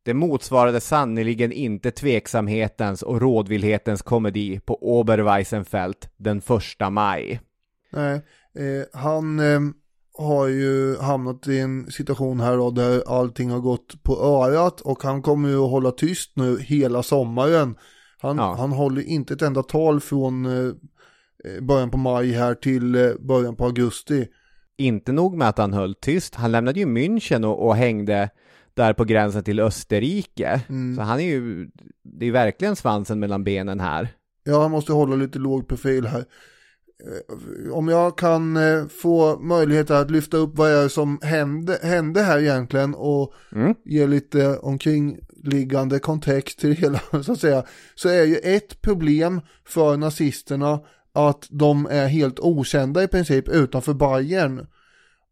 [0.03, 7.41] Det motsvarade sannerligen inte tveksamhetens och rådvillhetens komedi på Oberweissenfeld den första maj.
[7.91, 8.13] Nej,
[8.55, 9.59] eh, han eh,
[10.17, 15.03] har ju hamnat i en situation här då där allting har gått på örat och
[15.03, 17.75] han kommer ju att hålla tyst nu hela sommaren.
[18.21, 18.55] Han, Ja.
[18.59, 20.73] han håller inte ett enda tal från eh,
[21.45, 24.27] eh, början på maj här till eh, början på augusti.
[24.77, 28.29] Inte nog med att han höll tyst, han lämnade ju München och, och hängde
[28.73, 30.61] där på gränsen till Österrike.
[30.95, 31.69] Så han är ju,
[32.03, 34.07] det är verkligen svansen mellan benen här.
[34.43, 36.25] Ja, han måste hålla lite låg profil här.
[37.71, 38.57] Om jag kan
[38.89, 43.75] få möjlighet att lyfta upp vad är det som hände, hände här egentligen och Mm.
[43.85, 44.57] ge lite
[45.39, 47.63] omkringliggande kontext till det hela så att säga.
[47.95, 50.79] Så är ju ett problem för nazisterna
[51.13, 54.67] att de är helt okända i princip utanför Bayern.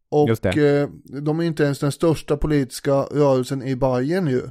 [0.09, 0.89] Och eh,
[1.21, 4.41] de är inte ens den största politiska rörelsen i Bayern ju.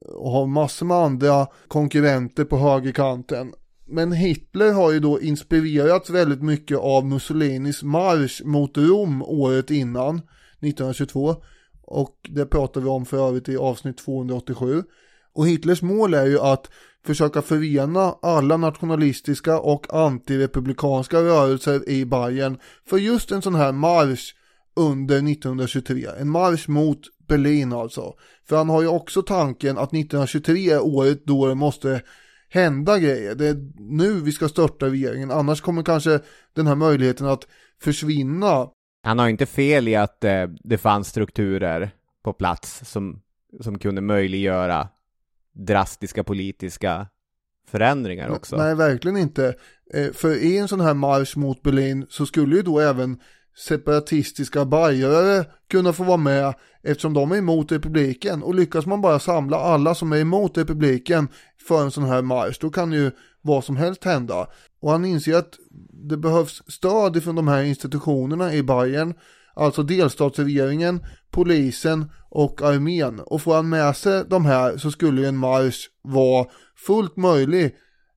[0.00, 3.52] Och har massor med andra konkurrenter på högerkanten.
[3.86, 10.16] Men Hitler har ju då inspirerats väldigt mycket av Mussolinis marsch mot Rom året innan,
[10.16, 11.36] 1922.
[11.86, 14.82] Och det pratar vi om för övrigt i avsnitt 287.
[15.34, 16.70] Och Hitlers mål är ju att
[17.06, 24.34] försöka förena alla nationalistiska och antirepublikanska rörelser i Bayern för just en sån här marsch
[24.76, 26.06] under 1923.
[26.18, 28.14] En marsch mot Berlin alltså.
[28.48, 32.02] För han har ju också tanken att 1923 är året då det måste
[32.48, 33.34] hända grejer.
[33.34, 36.20] Det är nu vi ska störta regeringen, annars kommer kanske
[36.52, 37.46] den här möjligheten att
[37.80, 38.68] försvinna.
[39.02, 41.90] Han har inte fel i att eh, det fanns strukturer
[42.22, 43.20] på plats som,
[43.60, 44.88] som kunde möjliggöra
[45.54, 47.06] drastiska politiska
[47.68, 48.56] förändringar också.
[48.56, 49.54] Nej, verkligen inte.
[49.94, 53.18] Eh, För i en sån här marsch mot Berlin så skulle ju då även
[53.56, 59.18] separatistiska bajare kunna få vara med eftersom de är emot republiken och lyckas man bara
[59.18, 61.28] samla alla som är emot republiken
[61.68, 63.10] för en sån här marsch då kan ju
[63.42, 64.46] vad som helst hända.
[64.80, 65.54] Och han inser att
[66.08, 69.14] det behövs stöd från de här institutionerna i Bayern,
[69.54, 73.20] alltså delstatsregeringen, polisen och armén.
[73.20, 77.76] Och får han med sig de här så skulle ju en marsch vara fullt möjlig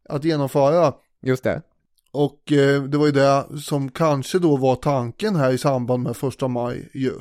[0.10, 0.94] att genomföra.
[1.22, 1.62] Just det.
[2.12, 6.18] Och eh, det var ju det som kanske då var tanken här i samband med
[6.18, 7.12] första maj ju.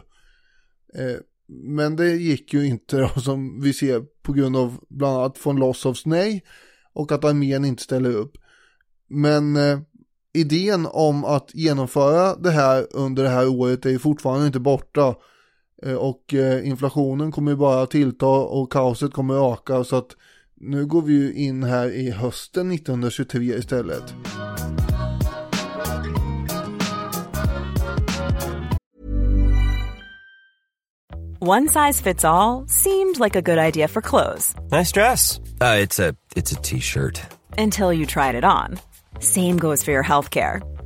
[0.94, 1.16] Eh,
[1.48, 5.56] men det gick ju inte då som vi ser på grund av bland annat von
[5.56, 6.44] Lossows nej
[6.92, 8.36] och att armén inte ställer upp.
[9.08, 9.78] Men eh,
[10.34, 15.14] idén om att genomföra det här under det här året är ju fortfarande inte borta.
[15.82, 20.16] Eh, och eh, inflationen kommer ju bara tillta och kaoset kommer öka så att
[20.60, 24.14] nu går vi ju in här i hösten 1923 istället.
[31.38, 35.38] One size fits all seemed like a good idea for clothes Nice dress.
[35.60, 37.20] Uh, it's a it's a t-shirt.
[37.58, 38.78] until you tried it on.
[39.20, 40.60] Same goes for your healthcare.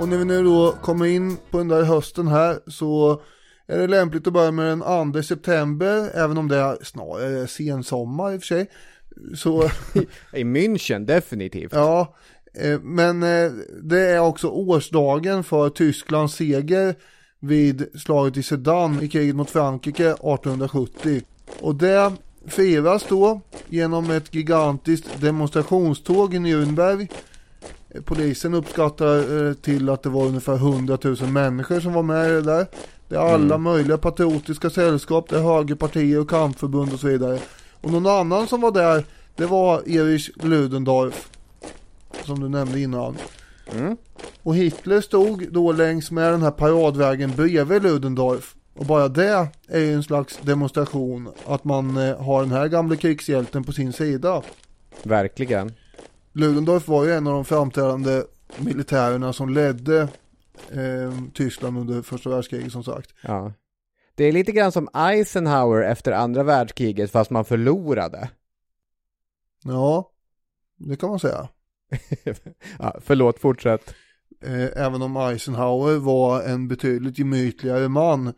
[0.00, 3.22] Och när vi nu då kommer in på den där hösten här så
[3.66, 8.32] är det lämpligt att börja med den 2 september, även om det är snarare sensommar
[8.32, 8.70] i och för sig.
[9.36, 9.62] Så,
[10.32, 11.72] I München, definitivt.
[11.72, 12.16] ja,
[12.54, 16.94] eh, men eh, det är också årsdagen för Tysklands seger
[17.40, 21.22] vid slaget i Sedan i kriget mot Frankrike 1870.
[21.60, 22.12] Och det
[22.46, 27.08] firas då genom ett gigantiskt demonstrationståg i Nürnberg.
[27.90, 32.30] Eh, Polisen uppskattar eh, till att det var ungefär 100 000 människor som var med
[32.30, 32.66] i det där.
[33.08, 37.38] Det är alla möjliga patriotiska sällskap, det är högerpartier och kampförbund och så vidare.
[37.80, 39.04] Och någon annan som var där,
[39.36, 41.30] det var Erich Ludendorff.
[42.24, 43.16] Som du nämnde innan.
[44.42, 48.54] Och Hitler stod då längs med den här paradvägen bredvid Ludendorff.
[48.74, 52.96] Och bara det är ju en slags demonstration att man eh, har den här gamla
[52.96, 54.42] krigshjälten på sin sida.
[55.02, 55.72] Verkligen.
[56.38, 58.24] Ludendorff var ju en av de framträdande
[58.58, 60.00] militärerna som ledde
[60.70, 63.14] eh, Tyskland under första världskriget som sagt.
[63.22, 63.52] Ja.
[64.14, 68.30] Det är lite grann som Eisenhower efter andra världskriget fast man förlorade.
[69.64, 70.10] Ja,
[70.76, 71.48] det kan man säga.
[72.78, 73.94] ja, förlåt, fortsätt.
[74.44, 78.26] Eh, även om Eisenhower var en betydligt gemytligare man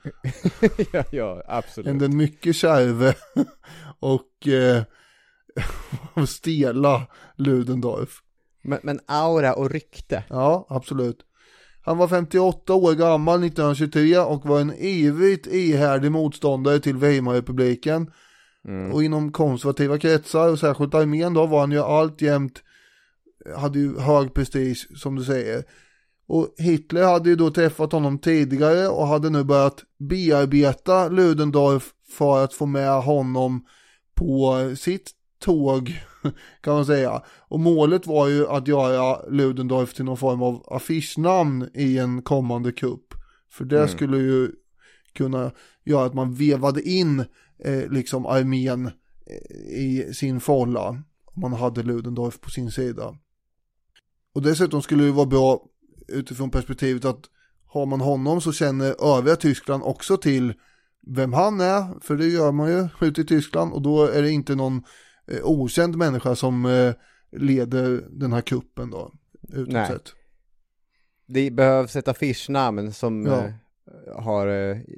[0.92, 1.88] ja, ja, absolut.
[1.88, 3.14] än den mycket kärve
[4.00, 4.84] och eh,
[6.26, 7.06] stela
[7.40, 8.22] Ludendorff.
[8.62, 10.24] Men, men aura och rykte.
[10.28, 11.18] Ja, absolut.
[11.82, 18.10] Han var 58 år gammal 1923 och var en ivrigt ihärdig motståndare till Weimarrepubliken.
[18.92, 22.62] Och inom konservativa kretsar och särskilt armén då var han ju alltjämt,
[23.56, 25.64] hade ju hög prestige som du säger.
[26.26, 32.44] Och Hitler hade ju då träffat honom tidigare och hade nu börjat bearbeta Ludendorff för
[32.44, 33.66] att få med honom
[34.14, 36.00] på sitt tåg
[36.60, 37.22] kan man säga.
[37.48, 42.72] Och målet var ju att göra Ludendorff till någon form av affischnamn i en kommande
[42.72, 43.14] kupp.
[43.50, 44.50] För det skulle ju
[45.14, 45.52] kunna
[45.84, 47.20] göra att man vevade in
[47.64, 50.88] eh, liksom armén eh, i sin folla.
[51.24, 53.14] Om man hade Ludendorff på sin sida.
[54.34, 55.62] Och dessutom skulle det vara bra
[56.08, 57.24] utifrån perspektivet att
[57.66, 60.54] har man honom så känner övriga Tyskland också till
[61.06, 64.30] vem han är, för det gör man ju ute i Tyskland och då är det
[64.30, 64.82] inte någon
[65.30, 66.92] eh, okänd människa som eh,
[67.40, 69.12] leder den här kuppen då,
[69.48, 69.86] Nej.
[69.86, 70.12] sett.
[71.26, 73.44] Det behövs ett affischnamn som Ja.
[73.44, 74.46] eh, har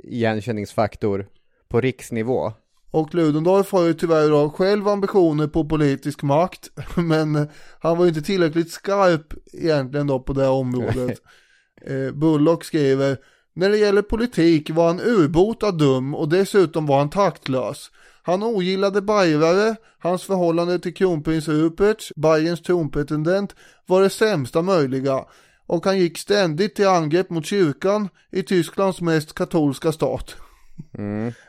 [0.05, 1.29] igenkänningsfaktor
[1.69, 2.53] på riksnivå.
[2.91, 7.49] Och Ludendorff har ju tyvärr då själv ambitioner på politisk makt, men
[7.81, 11.19] han var ju inte tillräckligt skarp egentligen då på det området.
[12.15, 13.17] Bullock skriver,
[13.55, 17.91] när det gäller politik var han urbota dum och dessutom var han taktlös.
[18.23, 23.55] Han ogillade bajrare, hans förhållande till kronprins Rupert, Bayerns tronpretendent,
[23.87, 25.25] var det sämsta möjliga.
[25.67, 30.37] Och han gick ständigt till angrepp mot kyrkan i Tysklands mest katolska stat.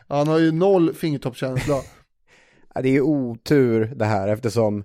[0.07, 1.75] Han har ju noll fingertoppskänsla.
[2.75, 4.83] Det är ju otur det här eftersom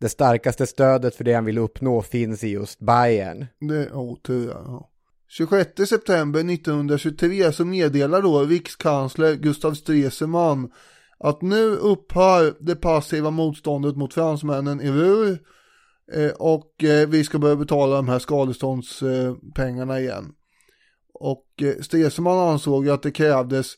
[0.00, 3.46] det starkaste stödet för det han vill uppnå finns i just Bayern.
[3.60, 4.90] Det är otur ja.
[5.28, 10.70] 26 september 1923 så meddelar då rikskansler Gustav Stresemann
[11.18, 15.38] att nu upphör det passiva motståndet mot fransmännen i Ruhr
[16.12, 20.32] eh, och eh, vi ska börja betala de här skadeståndspengarna igen.
[21.14, 23.74] Och eh, Stresemann ansåg att det krävdes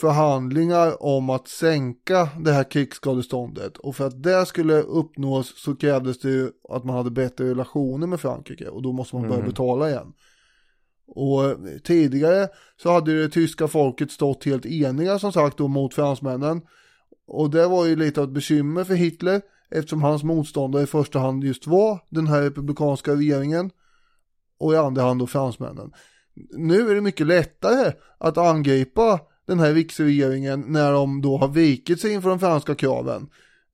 [0.00, 6.18] förhandlingar om att sänka det här krigsskadeståndet och för att det skulle uppnås så krävdes
[6.18, 9.90] det ju att man hade bättre relationer med Frankrike och då måste man börja betala
[9.90, 10.12] igen.
[11.08, 12.48] Och tidigare
[12.82, 16.60] så hade det tyska folket stått helt eniga som sagt då mot fransmännen.
[17.26, 19.40] Och det var ju lite av ett bekymmer för Hitler
[19.70, 23.70] eftersom hans motståndare i första hand just var den här republikanska regeringen
[24.58, 25.92] och i andra hand då fransmännen.
[26.50, 32.00] Nu är det mycket lättare att angripa den här riksregeringen när de då har vikit
[32.00, 33.28] sig inför de franska kraven.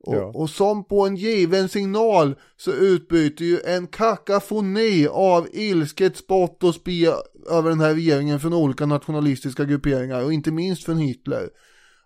[0.06, 0.32] Och, Ja.
[0.34, 6.74] och som på en given signal så utbyter ju en kakafoni av ilsket spott och
[6.74, 7.06] spe
[7.50, 11.48] över den här regeringen från olika nationalistiska grupperingar och inte minst från Hitler.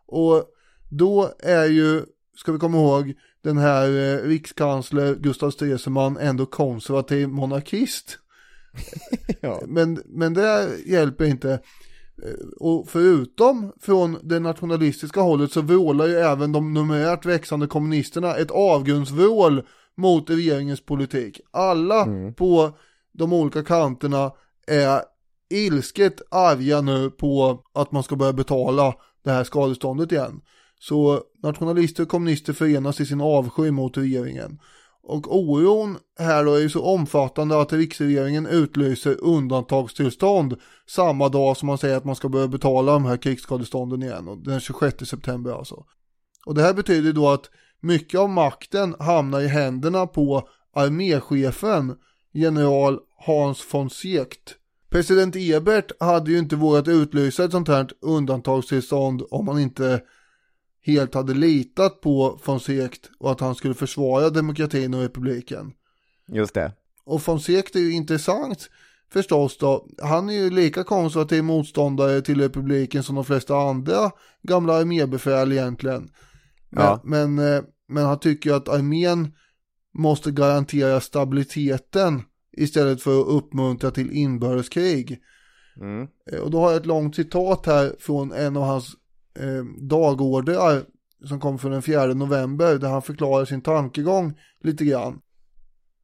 [0.07, 0.44] Och
[0.90, 2.03] då är ju,
[2.36, 8.18] ska vi komma ihåg, den här eh, rikskansler Gustav Stresemann ändå konservativ monarkist.
[9.40, 9.62] Ja.
[9.66, 11.61] Men, men det hjälper inte.
[12.22, 18.36] Eh, Och förutom från det nationalistiska hållet så vrålar ju även de numerärt växande kommunisterna
[18.36, 19.62] ett avgrundsvrål
[19.96, 21.40] mot regeringens politik.
[21.50, 22.06] Alla
[22.36, 22.72] på
[23.12, 24.32] de olika kanterna
[24.66, 25.02] är
[25.50, 28.94] ilsket arga nu på att man ska börja betala
[29.24, 30.40] det här skadeståndet igen.
[30.80, 34.58] Så nationalister och kommunister förenas i sin avsky mot regeringen.
[35.09, 40.56] Och oron här då är ju så omfattande att riksregeringen utlyser undantagstillstånd
[40.88, 44.28] samma dag som man säger att man ska börja betala de här krigsskadestånden igen.
[44.28, 45.84] Och den 26 september alltså.
[46.46, 47.50] Och det här betyder då att
[47.80, 51.96] mycket av makten hamnar i händerna på arméchefen
[52.32, 54.54] general Hans von Sekt.
[54.90, 60.00] President Ebert hade ju inte vågat utlysa ett sånt här undantagstillstånd om han inte
[60.89, 65.72] helt hade litat på von Sekt och att han skulle försvara demokratin och republiken.
[66.28, 66.72] Just det.
[67.05, 68.70] Och von Sekt är ju intressant
[69.12, 69.89] förstås då.
[70.03, 74.11] Han är ju lika konservativ motståndare till republiken som de flesta andra
[74.43, 76.11] gamla armébefäl egentligen.
[76.70, 77.01] Men, Ja.
[77.05, 79.32] men, eh, men han tycker att armén
[79.99, 82.22] måste garantera stabiliteten
[82.57, 85.18] istället för att uppmuntra till inbördeskrig.
[85.80, 86.09] Mm.
[86.32, 88.95] Eh, Och då har jag ett långt citat här från en av hans
[89.39, 90.82] eh, dagordrar eh,
[91.24, 95.20] som kom från den 4 november där han förklarar sin tankegång lite grann.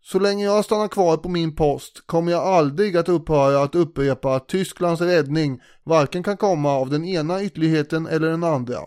[0.02, 4.34] Så länge jag stannar kvar på min post kommer jag aldrig att upphöra att upprepa
[4.34, 8.78] att Tysklands räddning varken kan komma av den ena ytterligheten eller den andra.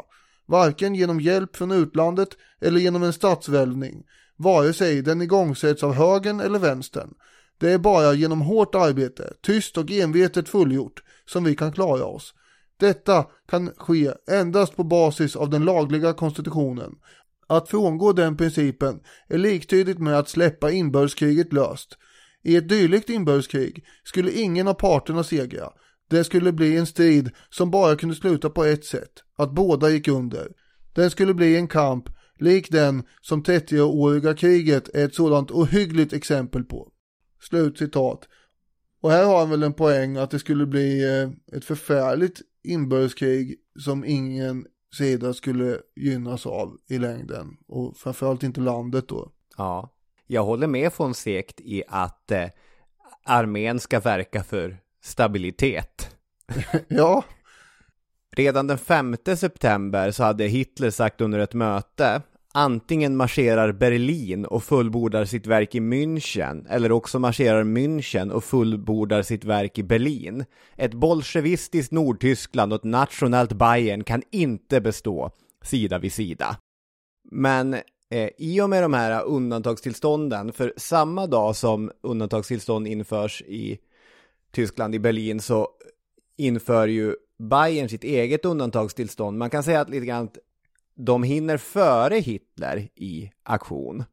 [0.46, 2.30] Varken genom hjälp från utlandet
[2.62, 4.04] eller genom en statsvälvning.
[4.36, 7.14] Vare sig den igångsätts av högern eller vänstern.
[7.58, 12.34] Det är bara genom hårt arbete, tyst och envetet fullgjort, som vi kan klara oss.
[12.80, 16.96] Detta kan ske endast på basis av den lagliga konstitutionen.
[17.48, 21.98] Att frångå den principen är liktydigt med att släppa inbördeskriget löst.
[22.44, 25.70] I ett dylikt inbördeskrig skulle ingen av parterna segra.
[26.10, 30.08] Det skulle bli en strid som bara kunde sluta på ett sätt, att båda gick
[30.08, 30.48] under.
[30.94, 32.10] Den skulle bli en kamp
[32.40, 36.92] lik den som 30-åriga kriget är ett sådant ohyggligt exempel på.
[37.42, 38.28] Slut citat.
[39.08, 43.56] Och här har han väl en poäng att det skulle bli eh, ett förfärligt inbördeskrig
[43.80, 47.58] som ingen sida skulle gynnas av i längden.
[47.68, 49.32] Och framförallt inte landet då.
[49.58, 49.94] Ja.
[50.28, 52.46] Jag håller med von Sekt i att eh,
[53.24, 56.16] armén ska verka för stabilitet.
[56.88, 57.24] Ja,
[58.36, 62.22] Redan den 5 september så hade Hitler sagt under ett möte
[62.54, 69.22] Antingen marscherar Berlin och fullbordar sitt verk i München eller också marscherar München och fullbordar
[69.22, 70.46] sitt verk i Berlin.
[70.76, 75.32] Ett bolsjevistiskt Nordtyskland och ett nationellt Bayern kan inte bestå
[75.64, 76.58] sida vid sida.
[77.32, 77.74] Men
[78.10, 83.80] eh, i och med de här undantagstillstånden, för samma dag som undantagstillstånd införs i
[84.52, 85.68] Tyskland, i Berlin, så
[86.38, 89.38] inför ju Bayern sitt eget undantagstillstånd.
[89.38, 90.38] Man kan säga att lite grann att
[90.98, 94.04] de hinner före Hitler i aktion.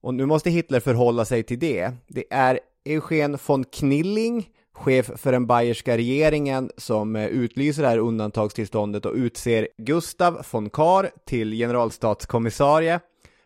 [0.00, 1.90] Och nu måste Hitler förhålla sig till det.
[2.08, 7.98] Det är Eugen von Knilling, chef för den bayerska regeringen, som eh, utlyser det här
[7.98, 13.00] undantagstillståndet och utser Gustav von Kahr till generalstatskommissarie.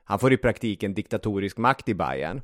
[0.05, 2.41] Han får i praktiken diktatorisk makt i Bayern.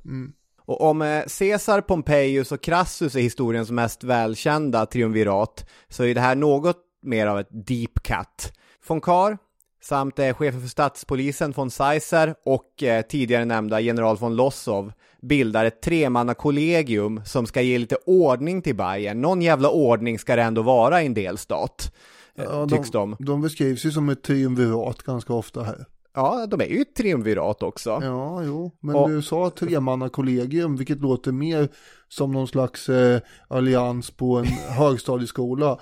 [0.62, 6.20] Och om eh, Caesar, Pompejus och Crassus är historiens mest välkända triumvirat så är det
[6.20, 8.53] här något mer av ett deep cut.
[8.89, 9.39] Von Kahr
[9.87, 15.64] samt eh, chefen för statspolisen von Seiser och eh, tidigare nämnda general von Lossow bildar
[15.64, 19.20] ett tremannakollegium som ska ge lite ordning till Bayern.
[19.20, 21.93] Någon jävla ordning ska det ändå vara i en delstat,
[22.39, 23.16] eh, ja tycks de.
[23.18, 25.84] de beskrivs ju som ett triumvirat ganska ofta här.
[26.14, 27.91] Ja, de är ju ett triumvirat också.
[28.03, 31.68] Ja, jo, men Och- du sa tremannakollegium, vilket låter mer
[32.09, 35.78] som någon slags eh, allians på en högstadieskola.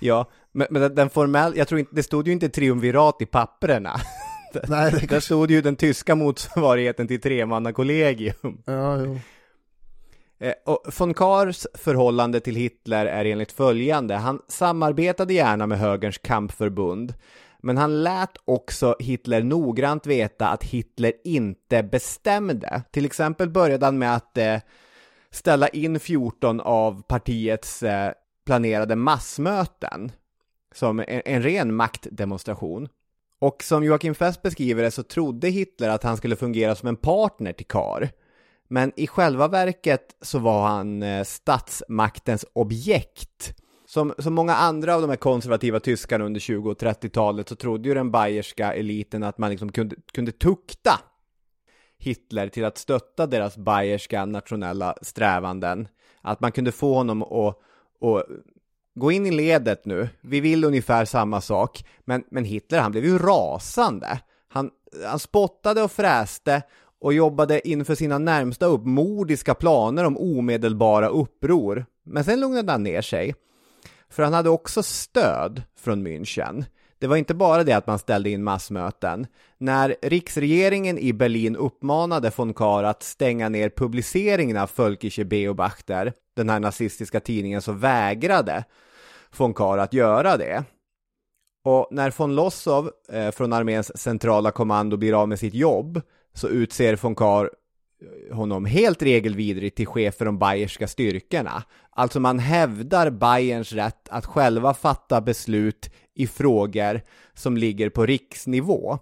[0.00, 3.92] Ja, men, men den- formell, jag tror inte, det stod ju inte triumvirat i papperna.
[4.68, 8.62] Nej, det Där stod ju den tyska motsvarigheten till tremannakollegium.
[8.64, 9.20] Ja, jo.
[10.40, 14.14] Eh, och von Kahrs förhållande till Hitler är enligt följande.
[14.14, 17.14] Han samarbetade gärna med högerns kampförbund,
[17.62, 22.82] men han lät också Hitler noggrant veta att Hitler inte bestämde.
[22.90, 24.56] Till exempel började han med att eh,
[25.30, 28.12] ställa in 14 av partiets eh,
[28.46, 30.12] planerade massmöten
[30.74, 32.88] som en, en ren maktdemonstration.
[33.40, 36.96] Och som Joakim Fest beskriver det så trodde Hitler att han skulle fungera som en
[36.96, 38.06] partner till karl
[38.68, 43.54] Men i själva verket så var han eh, statsmaktens objekt.
[43.86, 47.88] Som, som många andra av de här konservativa tyskarna under 20 och 30-talet så trodde
[47.88, 51.00] ju den bayerska eliten att man liksom kunde, kunde tukta
[51.98, 55.88] Hitler till att stötta deras bayerska nationella strävanden.
[56.20, 57.58] Att man kunde få honom att,
[58.00, 58.26] att
[58.94, 60.08] gå in i ledet nu.
[60.20, 61.84] Vi vill ungefär samma sak.
[62.04, 64.20] Men, men Hitler, han blev ju rasande.
[64.48, 64.70] Han,
[65.06, 66.62] han spottade och fräste
[67.00, 71.86] och jobbade inför sina närmsta upp mordiska planer om omedelbara uppror.
[72.04, 73.34] Men sen lugnade han ner sig.
[74.10, 76.64] För han hade också stöd från München.
[76.98, 79.26] Det var inte bara det att man ställde in massmöten.
[79.58, 86.50] När riksregeringen i Berlin uppmanade von Kahr att stänga ner publiceringen av Völkische Beobachter, den
[86.50, 88.64] här nazistiska tidningen, så vägrade
[89.36, 90.64] von Kahr att göra det.
[91.64, 96.00] Och när von Lossow eh, från arméns centrala kommando blir av med sitt jobb
[96.34, 97.50] så utser von Kahr
[98.30, 101.62] eh, honom helt regelvidrigt till chef för de bayerska styrkorna.
[101.90, 107.00] Alltså man hävdar Bayerns rätt att själva fatta beslut i frågor
[107.34, 108.98] som ligger på riksnivå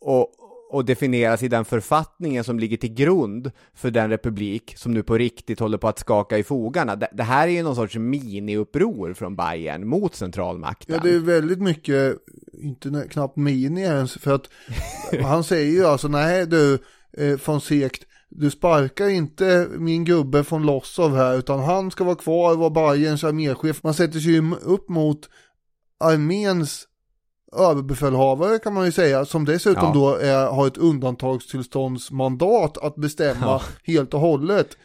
[0.00, 0.28] och,
[0.72, 5.18] och definieras i den författningen som ligger till grund för den republik som nu på
[5.18, 6.96] riktigt håller på att skaka i fogarna.
[6.96, 10.94] Det, det här är ju någon sorts miniuppror från Bayern mot centralmakten.
[10.94, 12.16] Ja, det är väldigt mycket,
[12.52, 14.48] inte knappt mini ens, för att
[15.22, 16.78] han säger ju alltså, nej du,
[17.18, 22.16] eh, von Sekt, du sparkar inte min gubbe från Lossow här, utan han ska vara
[22.16, 23.82] kvar och vara Bayerns arméchef.
[23.82, 25.28] Man sätter sig ju upp mot
[26.00, 26.86] arméns
[27.58, 29.92] överbefälhavare kan man ju säga, som dessutom ja.
[29.94, 33.62] då är, har ett undantagstillståndsmandat att bestämma ja.
[33.84, 34.76] helt och hållet.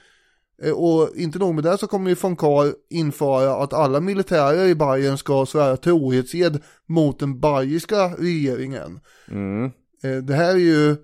[0.64, 4.66] Eh, och inte nog med det så kommer ju von Kahr införa att alla militärer
[4.66, 9.00] i Bayern ska svära trohetsed mot den bayerska regeringen.
[9.32, 9.66] Mm.
[10.04, 10.96] Eh, det här är ju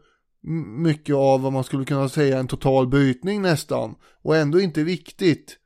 [0.77, 3.95] mycket av vad man skulle kunna säga en total brytning nästan.
[4.21, 5.57] Och ändå inte viktigt.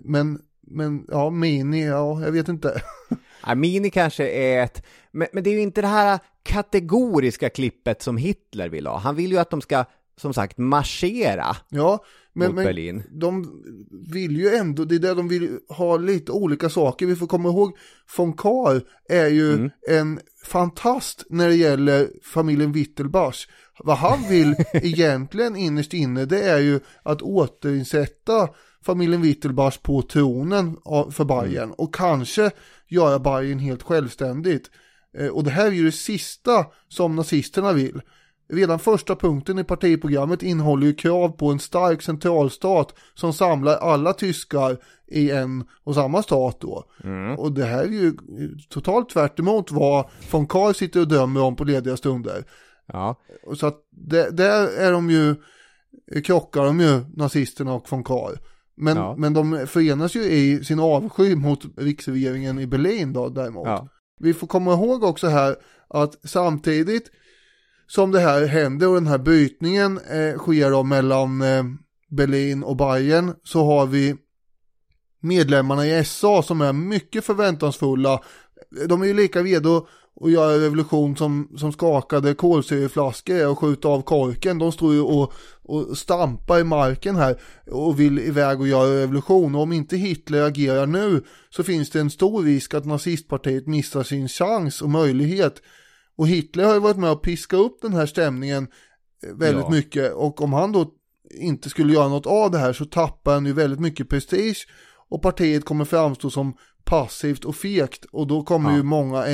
[0.00, 2.82] Men, men ja, mini, ja, jag vet inte.
[3.46, 4.82] Ja, mini kanske är ett,
[5.12, 8.98] men, men det är ju inte det här kategoriska klippet som Hitler vill ha.
[8.98, 9.84] Han vill ju att de ska,
[10.16, 11.56] som sagt, marschera.
[11.68, 13.02] Ja, men, men Berlin.
[13.10, 13.62] de
[14.12, 17.06] vill ju ändå, det är där de vill ha lite olika saker.
[17.06, 17.76] Vi får komma ihåg,
[18.16, 19.70] von Kahr är ju mm.
[19.88, 23.48] en fantast när det gäller familjen Wittelbach.
[23.78, 28.48] Vad han vill egentligen innerst inne det är ju att återinsätta
[28.84, 30.76] familjen Wittelbach på tronen
[31.10, 31.74] för Bayern mm.
[31.78, 32.50] och kanske
[32.88, 34.70] göra Bayern helt självständigt.
[35.18, 38.00] Eh, och det här är ju det sista som nazisterna vill.
[38.52, 44.12] Redan första punkten i partiprogrammet innehåller ju krav på en stark centralstat som samlar alla
[44.12, 46.84] tyskar i en och samma stat då.
[47.04, 47.38] Mm.
[47.38, 48.16] Och det här är ju
[48.68, 49.40] totalt tvärt
[49.70, 52.44] vad von Karl sitter och dömer om på lediga stunder.
[52.86, 53.16] Ja.
[53.56, 55.34] Så att det, där är de ju,
[56.24, 58.36] krockar de ju, nazisterna och von Karl.
[58.74, 59.14] Men, ja.
[59.18, 63.66] men de förenas ju i sin avsky mot riksregeringen i Berlin då däremot.
[63.66, 63.88] Ja.
[64.18, 65.56] Vi får komma ihåg också här
[65.88, 67.10] att samtidigt
[67.86, 71.64] som det här händer och den här brytningen eh, sker då mellan eh,
[72.10, 74.16] Berlin och Bayern så har vi
[75.20, 78.22] medlemmarna i SA som är mycket förväntansfulla.
[78.86, 79.86] De är ju lika redo
[80.20, 84.58] att göra revolution som, som skakade kolsyreflaskor och skjuta av korken.
[84.58, 87.40] De står ju och, och stampar i marken här
[87.70, 89.54] och vill iväg och göra revolution.
[89.54, 94.02] Och om inte Hitler agerar nu så finns det en stor risk att nazistpartiet missar
[94.02, 95.62] sin chans och möjlighet
[96.18, 98.68] och Hitler har ju varit med och piska upp den här stämningen
[99.26, 99.70] eh, väldigt ja.
[99.70, 100.12] mycket.
[100.12, 100.90] Och om han då
[101.30, 104.66] inte skulle göra något av det här så tappar han ju väldigt mycket prestige.
[105.08, 108.04] Och partiet kommer framstå som passivt och fegt.
[108.04, 108.76] Och då kommer ja.
[108.76, 109.26] ju många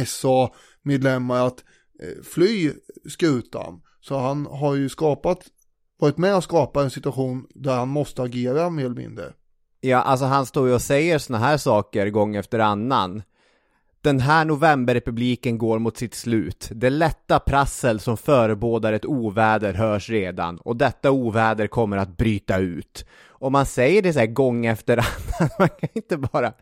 [0.85, 1.65] medlemmar att
[2.03, 2.73] eh, fly
[3.09, 3.83] skutan.
[4.01, 5.39] Så han har ju skapat,
[6.01, 9.33] varit med och skapat en situation där han måste agera mer eller mindre.
[9.81, 13.23] Ja, alltså han står ju och säger sådana här saker gång efter annan.
[14.01, 16.69] Den här novemberrepubliken går mot sitt slut.
[16.73, 22.59] Det lätta prassel som förebådar ett oväder hörs redan och detta oväder kommer att bryta
[22.59, 23.07] ut.
[23.27, 24.97] Och man säger det så här gång efter
[25.41, 26.53] annan, man kan inte bara...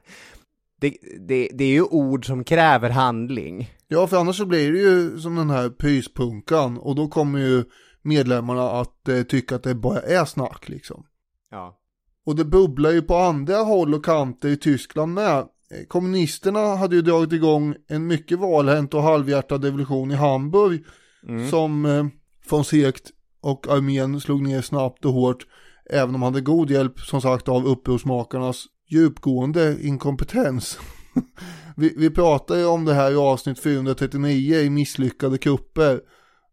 [0.81, 3.71] Det, det, det är ju ord som kräver handling.
[3.93, 7.65] Ja, för annars så blir det ju som den här pyspunkan och då kommer ju
[8.03, 11.07] medlemmarna att eh, tycka att det bara är snack liksom.
[11.51, 11.79] Ja.
[12.27, 15.47] Och det bubblar ju på andra håll och kanter i Tyskland med.
[15.89, 20.85] Kommunisterna hade ju dragit igång en mycket valhänt och halvhjärtad revolution i Hamburg
[21.29, 21.51] mm.
[21.51, 22.07] som eh,
[22.51, 25.47] von Sekt och armén slog ner snabbt och hårt
[25.91, 30.79] även om de hade god hjälp som sagt av upprorsmakarnas djupgående inkompetens.
[31.77, 36.01] vi, vi pratar ju om det här i avsnitt 439 i misslyckade kupper.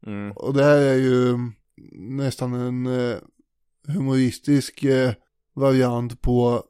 [0.06, 0.32] Mm.
[0.32, 1.38] Och det här är ju
[1.94, 3.18] nästan en eh,
[3.88, 5.12] humoristisk eh,
[5.56, 6.64] variant på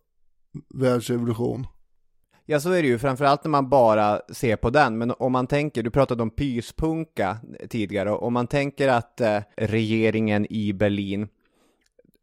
[0.73, 1.67] världsrevolution.
[2.45, 4.97] Ja, så är det ju, framförallt när man bara ser på den.
[4.97, 7.37] Men om man tänker, du pratade om pyspunka
[7.69, 11.27] tidigare, om man tänker att eh, regeringen i Berlin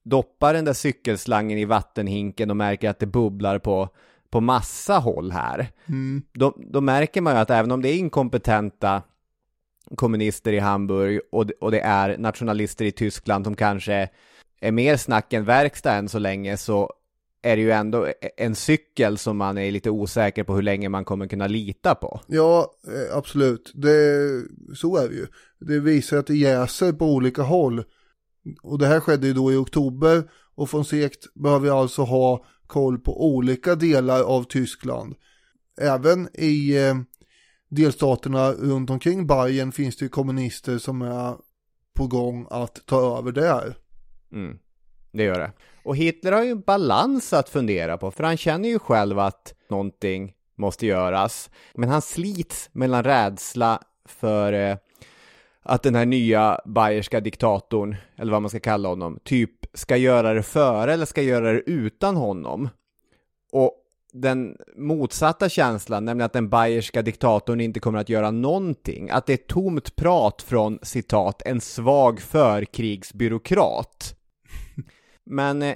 [0.04, 3.88] doppar den där cykelslangen i vattenhinken och märker att det bubblar på,
[4.30, 5.68] på massa håll här.
[5.86, 6.22] Mm.
[6.32, 9.02] Då, då märker man ju att även om det är inkompetenta
[9.94, 14.08] kommunister i Hamburg och, och det är nationalister i Tyskland som kanske
[14.60, 16.92] är mer snack än verkstad än så länge så
[17.42, 21.04] är det ju ändå en cykel som man är lite osäker på hur länge man
[21.04, 22.20] kommer kunna lita på.
[22.26, 23.72] Ja, eh, absolut.
[23.74, 24.42] Det,
[24.76, 25.26] så är det ju.
[25.60, 27.84] Det visar att det jäser på olika håll.
[28.62, 32.98] Och det här skedde ju då i oktober och från sekt behöver alltså ha koll
[32.98, 35.14] på olika delar av Tyskland.
[35.80, 36.94] Även i eh,
[37.68, 41.36] delstaterna runt omkring Bayern finns det ju kommunister som är
[41.94, 43.76] på gång att ta över där.
[44.32, 44.58] Mm,
[45.12, 45.52] det gör det.
[45.84, 49.54] Och Hitler har ju en balans att fundera på, för han känner ju själv att
[49.70, 51.50] någonting måste göras.
[51.74, 54.76] Men han slits mellan rädsla för eh,
[55.68, 60.32] att den här nya bayerska diktatorn, eller vad man ska kalla honom, typ ska göra
[60.32, 62.68] det före eller ska göra det utan honom.
[63.52, 63.72] Och
[64.12, 69.32] den motsatta känslan, nämligen att den bayerska diktatorn inte kommer att göra någonting, att det
[69.32, 74.14] är tomt prat från citat en svag förkrigsbyråkrat.
[75.24, 75.74] Men eh,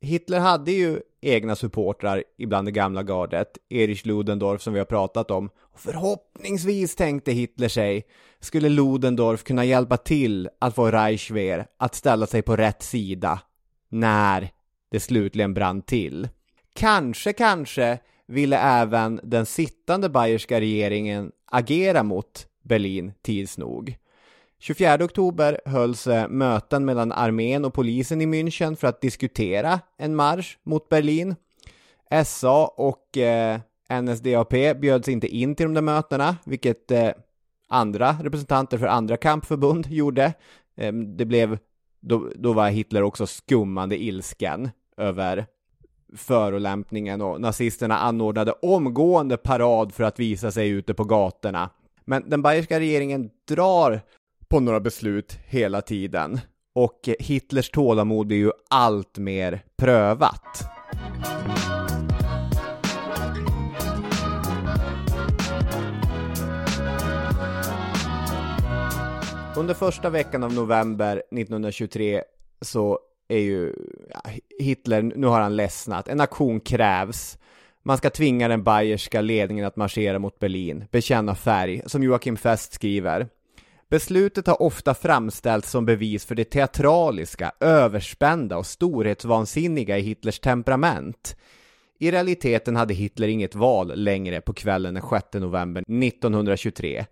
[0.00, 5.30] Hitler hade ju egna supportrar ibland det gamla gardet, Erich Ludendorff som vi har pratat
[5.30, 5.50] om.
[5.58, 8.06] Och förhoppningsvis tänkte Hitler sig,
[8.40, 13.40] skulle Ludendorff kunna hjälpa till att få Reichswehr att ställa sig på rätt sida
[13.88, 14.50] när
[14.90, 16.28] det slutligen brann till.
[16.74, 23.96] Kanske, kanske ville även den sittande bayerska regeringen agera mot Berlin tids nog.
[24.58, 30.16] 24 oktober hölls eh, möten mellan armén och polisen i München för att diskutera en
[30.16, 31.34] marsch mot Berlin.
[32.24, 33.60] SA och eh,
[34.02, 37.10] NSDAP bjöds inte in till de där mötena, vilket eh,
[37.68, 40.32] andra representanter för andra kampförbund gjorde.
[40.76, 41.58] Eh, det blev,
[42.00, 45.46] då, då var Hitler också skummande ilsken över
[46.16, 51.70] förolämpningen och nazisterna anordnade omgående parad för att visa sig ute på gatorna.
[52.04, 54.00] Men den bayerska regeringen drar
[54.50, 56.40] på några beslut hela tiden.
[56.74, 60.64] Och Hitlers tålamod blir ju allt mer prövat.
[69.56, 72.22] Under första veckan av november 1923
[72.60, 73.74] så är ju
[74.58, 77.38] Hitler, nu har han ledsnat, en aktion krävs.
[77.82, 82.72] Man ska tvinga den bayerska ledningen att marschera mot Berlin, bekänna färg, som Joakim Fest
[82.72, 83.28] skriver.
[83.90, 91.36] Beslutet har ofta framställts som bevis för det teatraliska, överspända och storhetsvansinniga i Hitlers temperament.
[91.98, 97.06] I realiteten hade Hitler inget val längre på kvällen den 6 november 1923.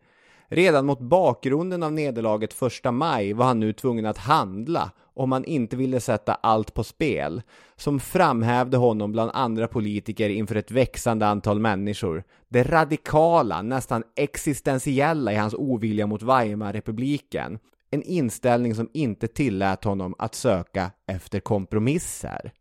[0.49, 5.45] Redan mot bakgrunden av nederlaget första maj var han nu tvungen att handla om han
[5.45, 7.43] inte ville sätta allt på spel,
[7.77, 12.25] som framhävde honom bland andra politiker inför ett växande antal människor.
[12.49, 17.59] Det radikala, nästan existentiella i hans ovilja mot Weimarrepubliken.
[17.91, 22.53] En inställning som inte tillät honom att söka efter kompromisser.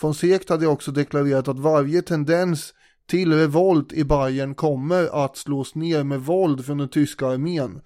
[0.00, 2.74] Von Sekt hade också deklarerat att varje tendens
[3.06, 7.80] till revolt i Bayern kommer att slås ner med våld från den tyska armén.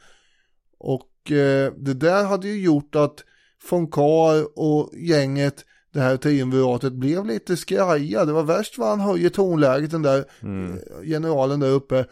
[0.78, 3.24] Och eh, det där hade ju gjort att
[3.70, 8.24] von Kahr och gänget, det här triumviratet, blev lite skraja.
[8.24, 10.72] Det var värst vad han höjer tonläget, den där mm.
[10.72, 12.06] Eh, generalen där uppe.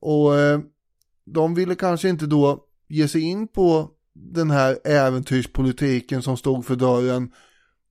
[0.00, 0.60] Och eh,
[1.26, 6.76] de ville kanske inte då ge sig in på den här äventyrspolitiken som stod för
[6.76, 7.30] dörren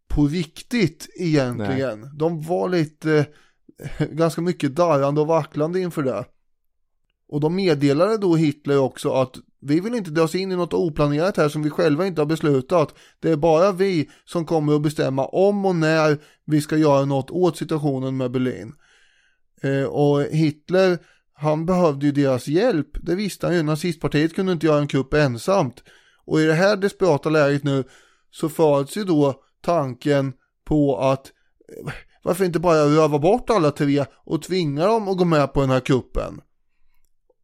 [0.07, 2.01] på riktigt egentligen.
[2.01, 2.09] Nej.
[2.13, 3.25] De var lite
[4.11, 6.25] ganska mycket darrande och vacklande inför det.
[7.27, 11.37] Och de meddelade då Hitler också att vi vill inte dras in i något oplanerat
[11.37, 12.95] här som vi själva inte har beslutat.
[13.19, 17.31] Det är bara vi som kommer att bestämma om och när vi ska göra något
[17.31, 18.73] åt situationen med Berlin.
[19.61, 20.97] Eh, och Hitler,
[21.33, 22.89] han behövde ju deras hjälp.
[22.93, 23.63] Det visste han ju.
[23.63, 25.83] Nazistpartiet kunde inte göra en kupp ensamt.
[26.25, 27.83] Och i det här desperata läget nu
[28.31, 30.33] så föds ju då tanken
[30.65, 31.31] på att
[31.85, 31.93] eh,
[32.23, 35.69] varför inte bara röva bort alla tre och tvinga dem att gå med på den
[35.69, 36.41] här kuppen?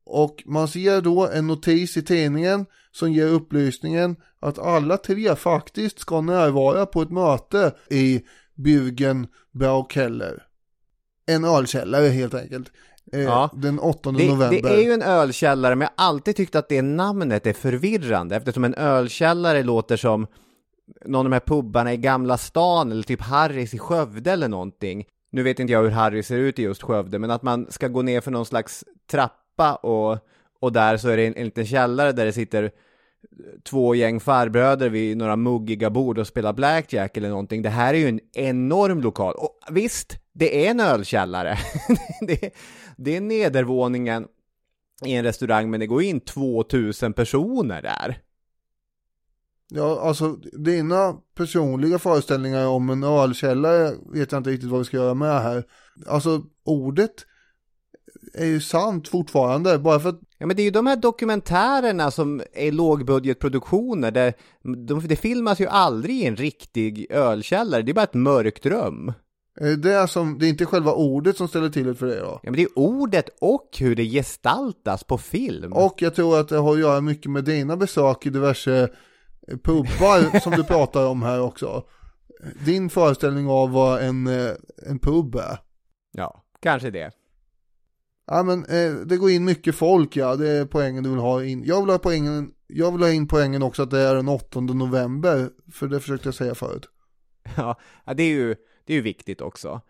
[0.05, 5.99] Och man ser då en notis i tidningen som ger upplysningen att alla tre faktiskt
[5.99, 8.21] ska närvara på ett möte i
[8.57, 10.43] Bürgen Braukeller.
[11.25, 12.71] En ölkällare helt enkelt.
[13.13, 13.49] Eh, Ja.
[13.53, 14.61] Den 8 Det, november.
[14.61, 18.35] det är ju en ölkällare, men jag har alltid tyckt att det namnet är förvirrande
[18.35, 20.27] eftersom en ölkällare låter som
[21.05, 25.05] någon av de här pubbarna i Gamla stan eller typ Harrys i Skövde eller någonting.
[25.31, 27.87] Nu vet inte jag hur Harry ser ut i just Skövde, men att man ska
[27.87, 30.17] gå ner för någon slags trappa och,
[30.59, 32.71] och där så är det en, en liten källare där det sitter
[33.63, 37.61] två gäng farbröder vid några muggiga bord och spelar blackjack eller någonting.
[37.61, 39.33] Det här är ju en enorm lokal.
[39.33, 41.57] Och visst, det är en ölkällare.
[42.21, 42.53] det,
[42.97, 44.27] det är nedervåningen
[45.05, 48.17] i en restaurang, men det går in 2000 personer där.
[49.69, 54.97] Ja, alltså dina personliga föreställningar om en ölkällare vet jag inte riktigt vad vi ska
[54.97, 55.63] göra med här.
[56.07, 57.25] Alltså ordet
[58.33, 62.11] är ju sant fortfarande, bara för att Ja, men det är ju de här dokumentärerna
[62.11, 67.93] som är lågbudgetproduktioner, där de, det filmas ju aldrig i en riktig ölkällare, det är
[67.93, 69.13] bara ett mörkt rum.
[69.77, 72.39] det är, som, det är inte själva ordet som ställer till det för det då.
[72.43, 75.73] Ja, men det är ordet och hur det gestaltas på film.
[75.73, 78.89] Och jag tror att det har att göra mycket med dina besök i diverse
[79.63, 81.83] pubbar som du pratar om här också.
[82.65, 84.51] Din föreställning av vad en, eh,
[84.87, 85.59] en pub är.
[86.11, 87.11] Ja, kanske det.
[88.27, 91.43] Ja men eh, det går in mycket folk ja, det är poängen du vill ha
[91.43, 91.63] in.
[91.65, 94.59] Jag vill ha poängen, jag vill ha in poängen också att det är den 8
[94.59, 96.89] november, för det försökte jag säga förut.
[97.57, 99.81] Ja, ja, det är ju, det är ju viktigt också.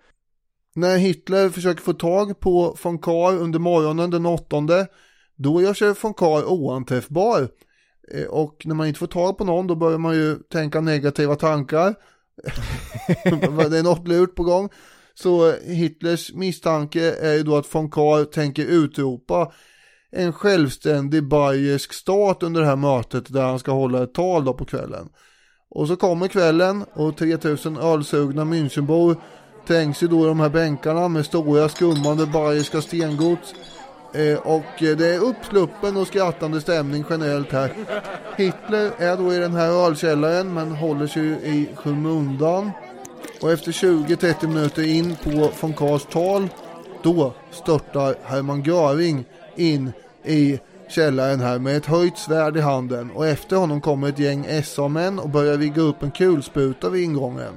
[0.76, 4.58] När Hitler försöker få tag på von Kahr under morgonen den 8,
[5.36, 7.50] då gör sig von Kahr oanträffbar.
[8.12, 11.36] Eh, Och när man inte får tag på någon då börjar man ju tänka negativa
[11.36, 11.96] tankar.
[13.70, 14.70] det är något lurt på gång.
[15.14, 19.52] Så Hitlers misstanke är ju då att von Kahr tänker utropa
[20.12, 24.54] en självständig bayersk stat under det här mötet där han ska hålla ett tal då
[24.54, 25.10] på kvällen.
[25.70, 29.16] Och så kommer kvällen och 3000 ölsugna Münchenbor
[29.68, 33.54] trängs ju då i de här bänkarna med stora skummande bayerska stengods.
[34.14, 37.74] Eh, och eh, det är uppsluppen och skrattande stämning generellt här.
[38.38, 42.72] Hitler är då i den här ölkällaren men håller sig i skymundan.
[43.42, 46.48] Och efter 20-30 minuter in på von Kahrs tal,
[47.04, 49.92] då störtar Hermann Göring in
[50.24, 54.64] i källaren här med ett höjt svärd i handen och efter honom kommer ett gäng
[54.64, 57.54] SA-män och börjar rigga upp en kulspruta vid ingången.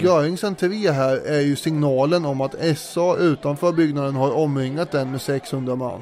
[0.00, 5.20] Görings entré här är ju signalen om att SA utanför byggnaden har omringat den med
[5.20, 6.00] 600 man.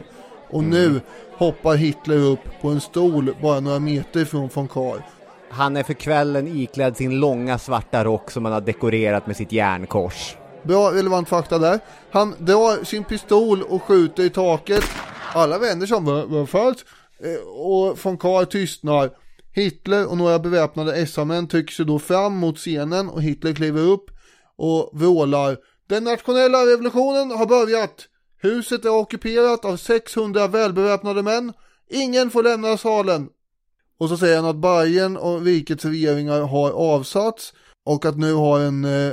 [0.50, 1.00] Och nu
[1.36, 5.02] hoppar Hitler upp på en stol bara några meter från von Kahr.
[5.50, 9.52] Han är för kvällen iklädd sin långa svarta rock som han har dekorerat med sitt
[9.52, 10.36] järnkors.
[10.62, 11.80] Bra relevant fakta där.
[12.10, 14.84] Han drar sin pistol och skjuter i taket.
[15.34, 16.76] Alla vänder sig om, vad?
[17.22, 19.10] Eh, Och von Kahr tystnar.
[19.58, 24.10] Hitler och några beväpnade SA-män trycker sig då fram mot scenen och Hitler kliver upp
[24.56, 25.56] och vrålar
[25.88, 28.08] Den nationella revolutionen har börjat!
[28.40, 31.52] Huset är ockuperat av 600 välbeväpnade män.
[31.90, 33.28] Ingen får lämna salen.
[33.98, 37.52] Och så säger han att Bayern och rikets regeringar har avsatts
[37.86, 39.12] och att nu har en eh,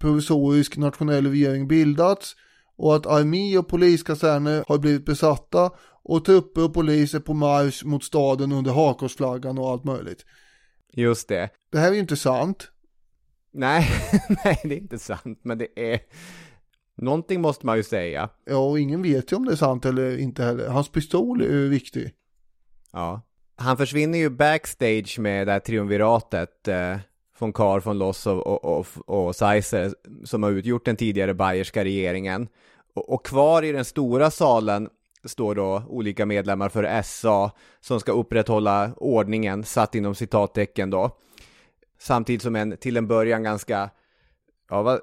[0.00, 2.34] provisorisk nationell regering bildats
[2.78, 5.70] och att armé och poliskaserner har blivit besatta
[6.08, 10.24] och trupper och polis är på marsch mot staden under hakorsflaggan och allt möjligt.
[10.92, 11.50] Just det.
[11.72, 12.70] Det här är ju inte sant.
[13.52, 13.88] Nej,
[14.44, 16.00] nej, det är inte sant, men det är...
[16.96, 18.28] Någonting måste man ju säga.
[18.44, 20.68] Ja, och ingen vet ju om det är sant eller inte heller.
[20.68, 22.12] Hans pistol är ju viktig.
[22.92, 23.20] Ja.
[23.56, 26.68] Han försvinner ju backstage med det här triumviratet.
[26.68, 26.96] Eh,
[27.38, 29.94] von Kahr, von Loss och, och, och, och Seiser
[30.24, 32.48] som har utgjort den tidigare bayerska regeringen.
[32.94, 34.88] Och, och kvar i den stora salen
[35.24, 37.50] står då olika medlemmar för SA
[37.80, 41.10] som ska upprätthålla ordningen, satt inom citattecken då.
[41.98, 43.90] Samtidigt som en till en början ganska
[44.70, 45.00] ja, vad,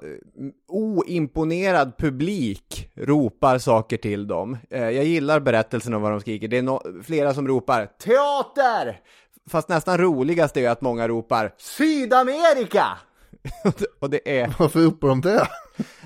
[0.68, 4.58] oimponerad publik ropar saker till dem.
[4.70, 6.48] Eh, jag gillar berättelsen om vad de skriker.
[6.48, 9.00] Det är no- flera som ropar teater!
[9.50, 12.86] Fast nästan roligast är att många ropar Sydamerika!
[13.98, 15.48] och det är Varför ropar de det?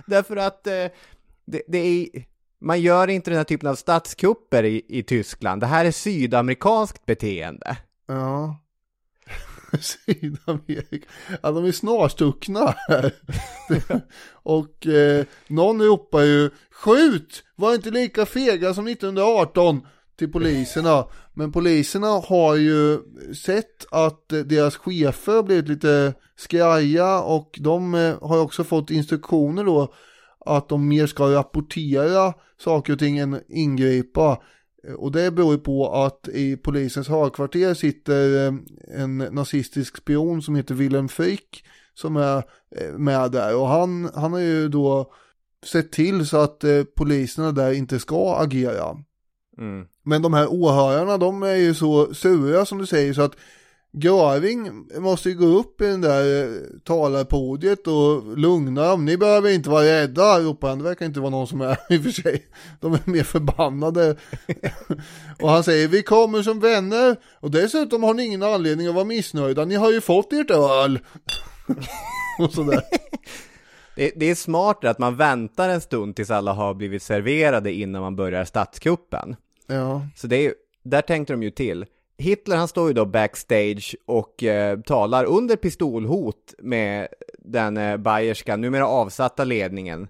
[0.07, 0.73] därför att eh,
[1.47, 2.09] det, det är
[2.61, 5.61] man gör inte den här typen av statskupper i, i Tyskland.
[5.63, 7.77] Det här är sydamerikanskt beteende.
[8.07, 8.61] Ja.
[9.81, 11.07] Sydamerika.
[11.43, 13.15] Ja, de är snarstuckna här.
[14.33, 17.45] och eh, någon ropar ju Skjut!
[17.57, 19.87] Var inte lika fega som 1918.
[20.19, 21.05] till poliserna.
[21.35, 22.99] Men poliserna har ju
[23.35, 29.65] sett att deras chefer har blivit lite skraja och de eh, har också fått instruktioner
[29.65, 29.95] då
[30.47, 34.43] att de mer ska rapportera saker och ting än ingripa.
[34.89, 38.53] Eh, Och det beror ju på att i polisens högkvarter sitter eh,
[39.03, 42.37] en nazistisk spion som heter Wilhelm Frick som är
[42.77, 45.13] eh, med där och han, han har ju då
[45.67, 46.65] sett till så att
[46.97, 48.97] poliserna där inte ska agera.
[49.59, 49.87] Mm.
[50.03, 53.37] Men de här åhörarna de är ju så sura som du säger så att
[54.03, 59.05] Görving måste ju gå upp i den där eh, talarpodiet och lugna dem.
[59.05, 60.79] Ni behöver inte vara rädda, ropar han.
[60.79, 62.47] Det verkar inte vara någon som är i och för sig.
[62.81, 64.17] De är mer förbannade.
[65.41, 67.17] och han säger, vi kommer som vänner.
[67.41, 69.65] Och dessutom har ni ingen anledning att vara missnöjda.
[69.65, 70.99] Ni har ju fått ert öl.
[72.39, 72.83] och sådär.
[73.97, 78.03] Det, det är smartare att man väntar en stund tills alla har blivit serverade innan
[78.03, 79.37] man börjar statskuppen.
[79.67, 80.07] Ja.
[80.17, 81.87] Så det är där tänkte de ju till.
[82.19, 87.09] Hitler han står ju då backstage och eh, talar under pistolhot med
[87.39, 90.09] den eh, bayerska, numera avsatta ledningen.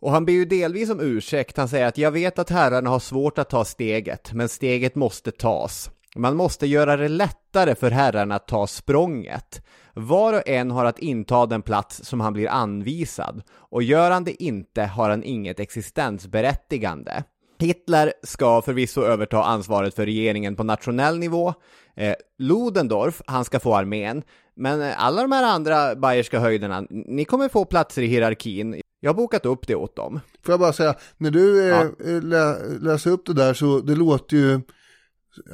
[0.00, 1.56] Och han ber ju delvis om ursäkt.
[1.56, 5.30] Han säger att jag vet att herrarna har svårt att ta steget, men steget måste
[5.30, 5.90] tas.
[6.16, 9.62] Man måste göra det lättare för herrarna att ta språnget.
[9.94, 14.24] Var och en har att inta den plats som han blir anvisad, och gör han
[14.24, 17.22] det inte har han inget existensberättigande.
[17.58, 21.54] Hitler ska förvisso överta ansvaret för regeringen på nationell nivå.
[21.96, 24.22] Eh, Ludendorff, han ska få armén.
[24.56, 28.80] Men eh, alla de här andra bayerska höjderna, ni kommer få platser i hierarkin.
[29.00, 30.20] Jag har bokat upp det åt dem.
[30.44, 32.20] Får jag bara säga, när du eh, Ja.
[32.20, 34.60] lä, läser upp det där så det låter ju,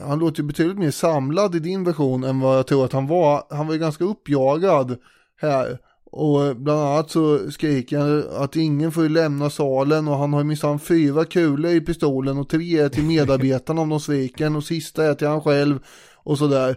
[0.03, 3.07] han låter ju betydligt mer samlad i din version än vad jag tror att han
[3.07, 3.47] var.
[3.51, 4.97] Han var ju ganska uppjagad
[5.41, 5.79] här.
[6.17, 10.41] Och bland annat så skriker han att ingen får ju lämna salen och han har
[10.41, 14.65] ju minsann fyra kulor i pistolen och tre är till medarbetarna om de sviker och
[14.65, 15.79] sista är till han själv
[16.17, 16.77] och sådär.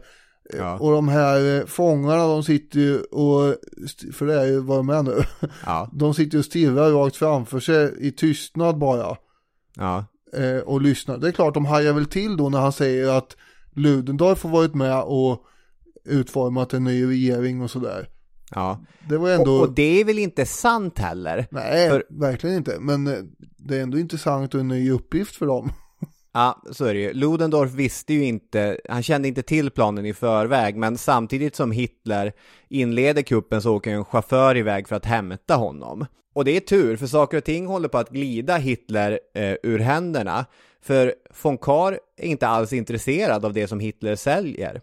[0.58, 0.78] Ja.
[0.78, 3.56] Och de här eh, fångarna de sitter ju och,
[4.14, 5.24] för det är ju vad de är nu,
[5.66, 9.16] Ja, de sitter och stirrar rakt framför sig i tystnad bara
[9.76, 11.18] ja, eh, och lyssnar.
[11.18, 13.36] Det är klart de hajar väl till då när han säger att
[13.76, 15.44] Ludendorff har varit med och
[16.06, 18.08] utformat en ny regering och sådär.
[18.56, 18.84] Ja.
[19.10, 21.48] Det var ändå, Och, och det är väl inte sant heller?
[21.50, 23.14] nej för- verkligen inte, men eh,
[23.58, 25.72] det är ändå intressant och en ny uppgift för dem.
[26.34, 27.14] Ja, så är det ju.
[27.14, 32.34] Ludendorff visste ju inte, han kände inte till planen i förväg, men samtidigt som Hitler
[32.70, 36.06] inleder kuppen så åker en chaufför iväg för att hämta honom.
[36.36, 39.80] Och det är tur, för saker och ting håller på att glida Hitler eh, ur
[39.80, 40.46] händerna,
[40.82, 44.82] för von Kahr är inte alls intresserad av det som Hitler säljer.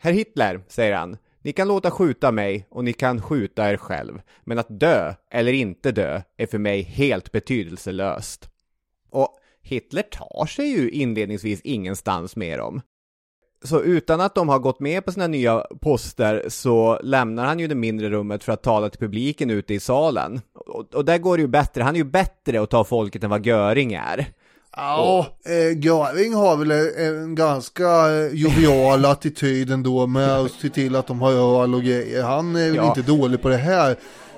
[0.00, 4.20] Herr Hitler, säger han, ni kan låta skjuta mig och ni kan skjuta er själv,
[4.44, 8.48] men att dö eller inte dö är för mig helt betydelselöst.
[9.10, 12.80] Och Hitler tar sig ju inledningsvis ingenstans med dem.
[13.64, 17.68] Så utan att de har gått med på sina nya poster så lämnar han ju
[17.68, 20.40] det mindre rummet för att tala till publiken ute i salen.
[20.54, 23.30] Och, och där går det ju bättre, han är ju bättre att ta folket än
[23.30, 24.26] vad Göring är.
[24.76, 26.70] Ja, eh, Göring har väl
[27.06, 31.82] en ganska eh, jovial attityd ändå med att se till att de har öl och
[31.82, 32.22] grejer.
[32.22, 32.88] Han är väl Ja.
[32.88, 33.96] inte dålig på det här.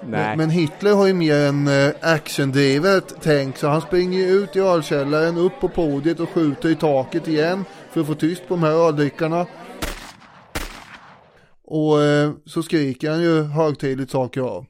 [0.08, 0.36] Nej.
[0.36, 4.60] Men Hitler har ju mer en eh, actiondrivet tänk så han springer ju ut i
[4.60, 8.62] ölkällaren, upp på podiet och skjuter i taket igen för att få tyst på de
[8.62, 9.46] här öldrickarna.
[11.66, 14.66] Och eh, så skriker han ju högtidligt saker av.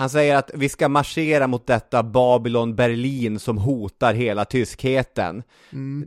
[0.00, 5.42] Han säger att vi ska marschera mot detta Babylon Berlin som hotar hela tyskheten.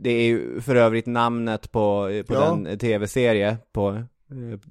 [0.00, 2.40] Det är ju för övrigt namnet på, på Ja.
[2.64, 4.02] den tv-serie på,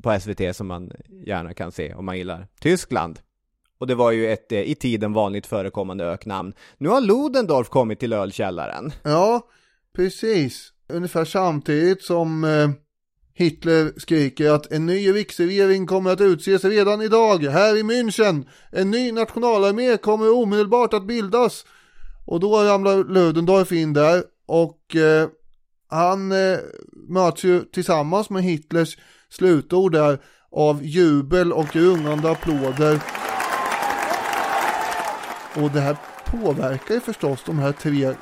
[0.02, 0.92] på SVT som man
[1.26, 3.20] gärna kan se om man gillar Tyskland.
[3.80, 6.54] Och det var ju ett eh, i tiden vanligt förekommande öknamn.
[6.78, 8.92] Nu har Ludendorff kommit till ölkällaren.
[9.04, 9.42] Ja,
[9.96, 10.70] precis.
[10.88, 12.70] Ungefär samtidigt som eh,
[13.36, 18.46] Hitler skriker att en ny riksregering kommer att utses redan idag här i München.
[18.72, 21.66] En ny nationalarmé kommer omedelbart att bildas.
[22.26, 25.28] Och då ramlar Ludendorff in där och eh,
[25.90, 26.60] han eh,
[27.10, 28.98] möts ju tillsammans med Hitlers
[29.30, 30.20] slutord där
[30.52, 33.00] av jubel och rungande applåder.
[35.56, 38.14] Och det här påverkar ju förstås de här tre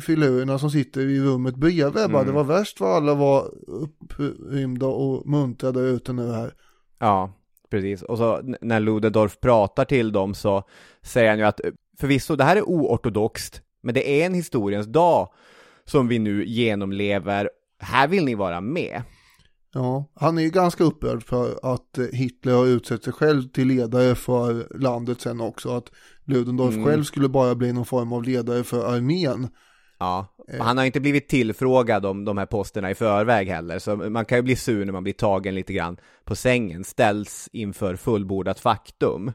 [0.00, 2.10] filurerna som sitter i rummet bredvid.
[2.10, 6.54] Bara, det var värst vad alla var upprymda och muntra där ute nu här.
[6.98, 7.32] Ja,
[7.70, 8.02] precis.
[8.02, 10.62] Och så när Ludendorff pratar till dem så
[11.02, 11.60] säger han ju att
[12.00, 15.28] förvisso, det här är oortodoxt, men det är en historiens dag
[15.84, 17.50] som vi nu genomlever.
[17.80, 19.02] Här vill ni vara med.
[19.74, 24.14] Ja, han är ju ganska upprörd för att Hitler har utsett sig själv till ledare
[24.14, 25.70] för landet sen också.
[25.76, 25.90] Att
[26.24, 26.86] Ludendorff Mm.
[26.86, 29.48] själv skulle bara bli någon form av ledare för armén.
[29.98, 30.26] Ja,
[30.60, 34.38] han har inte blivit tillfrågad om de här posterna i förväg heller, så man kan
[34.38, 39.32] ju bli sur när man blir tagen lite grann på sängen, ställs inför fullbordat faktum.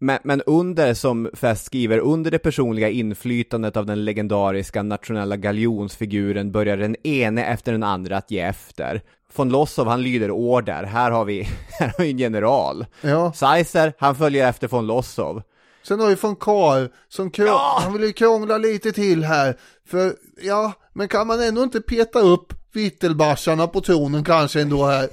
[0.00, 6.52] Men, men under, som Fest skriver, under det personliga inflytandet av den legendariska nationella galjonsfiguren
[6.52, 9.02] börjar den ene efter den andra att ge efter.
[9.36, 10.84] Von Lossow, han lyder order.
[10.84, 11.42] Här har vi,
[11.78, 12.86] här har vi en general.
[13.00, 13.32] Ja.
[13.32, 15.42] Seiser, han följer efter von Lossow.
[15.88, 17.80] Sen har vi von Karl som krång- Ja!
[17.82, 19.56] han vill ju krångla lite till här.
[19.88, 25.08] För ja, men kan man ändå inte peta upp vittelbarsarna på tronen kanske ändå här.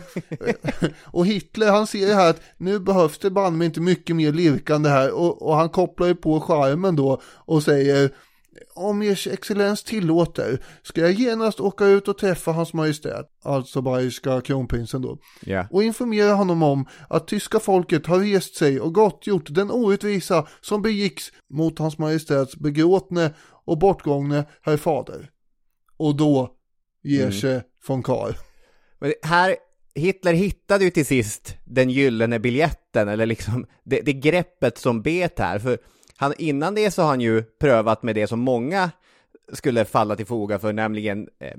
[1.05, 4.89] och Hitler han ser ju här att nu behövs det banne inte mycket mer lirkande
[4.89, 8.09] här och, och han kopplar ju på skärmen då och säger
[8.76, 14.41] om ers excellens tillåter ska jag genast åka ut och träffa hans majestät, alltså bayerska
[14.41, 15.67] kronprinsen då Ja.
[15.71, 20.82] och informera honom om att tyska folket har rest sig och gottgjort den orättvisa som
[20.82, 23.34] begicks mot hans majestäts begråtne
[23.65, 25.30] och bortgångne herr fader.
[25.97, 26.51] Och då
[27.03, 28.34] ger sig von Karl.
[29.21, 29.55] Här,
[29.95, 35.39] Hitler hittade ju till sist den gyllene biljetten, eller liksom det, det greppet som bet
[35.39, 35.78] här, för
[36.18, 38.91] han, innan det så har han ju prövat med det som många
[39.53, 41.57] skulle falla till foga för, nämligen eh,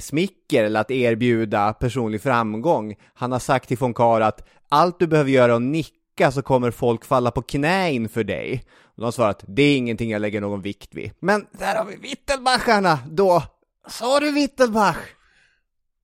[0.00, 2.96] smicker eller att erbjuda personlig framgång.
[3.14, 6.42] Han har sagt till von Kahr att allt du behöver göra är att nicka så
[6.42, 8.64] kommer folk falla på knä inför dig.
[8.82, 11.10] Och de har svarat, det är ingenting jag lägger någon vikt vid.
[11.20, 13.42] Men där har vi Wittelbacharna då.
[13.88, 14.96] Sa du Wittelbach?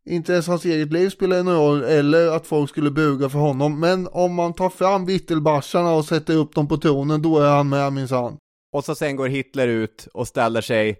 [0.09, 3.80] Inte ens hans eget liv spelar någon roll eller att folk skulle buga för honom.
[3.80, 7.68] Men om man tar fram vittelbarsarna och sätter upp dem på tronen då är han
[7.68, 8.36] med minsann.
[8.72, 10.96] Och så sen går Hitler ut och ställer sig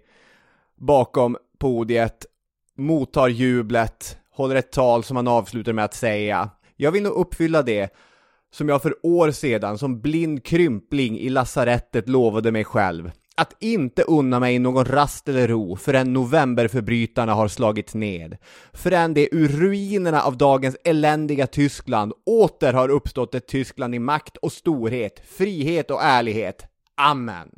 [0.75, 2.25] bakom podiet,
[2.77, 7.61] mottar jublet, håller ett tal som han avslutar med att säga Jag vill nog uppfylla
[7.61, 7.93] det
[8.51, 13.11] som jag för år sedan som blind krympling i lasarettet lovade mig själv.
[13.39, 18.37] Att inte unna mig någon rast eller ro förrän novemberförbrytarna har slagit ned.
[18.73, 24.37] Förrän det ur ruinerna av dagens eländiga Tyskland åter har uppstått ett Tyskland i makt
[24.37, 26.65] och storhet, frihet och ärlighet.
[26.95, 27.49] Amen.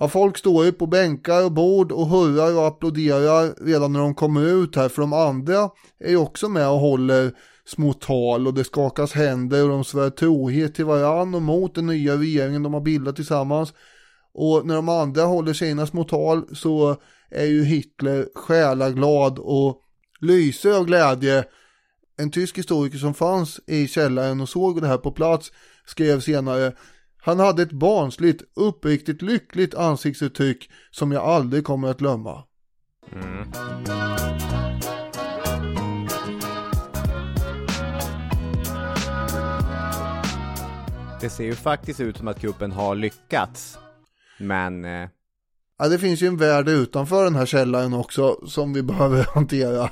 [0.00, 4.14] Ja, folk står ju på bänkar och bord och hurrar och applåderar redan när de
[4.14, 4.88] kommer ut här.
[4.88, 7.32] För de andra är ju också med och håller
[7.66, 11.86] små tal och det skakas händer och de svär trohet till varann och mot den
[11.86, 13.72] nya regeringen de har bildat tillsammans.
[14.34, 16.96] Och när de andra håller sina små tal så
[17.30, 19.80] är ju Hitler själaglad och
[20.20, 21.44] lyser av glädje.
[22.16, 25.52] En tysk historiker som fanns i källaren och såg det här på plats
[25.86, 26.72] skrev senare
[27.26, 32.44] han hade ett barnsligt, uppriktigt lyckligt ansiktsuttryck som jag aldrig kommer att glömma.
[33.12, 33.50] Mm.
[41.20, 43.78] Det ser ju faktiskt ut som att kuppen har lyckats.
[44.38, 44.84] Men...
[44.84, 45.08] Eh,
[45.78, 49.90] Ja, det finns ju en värld utanför den här källaren också som vi behöver hantera.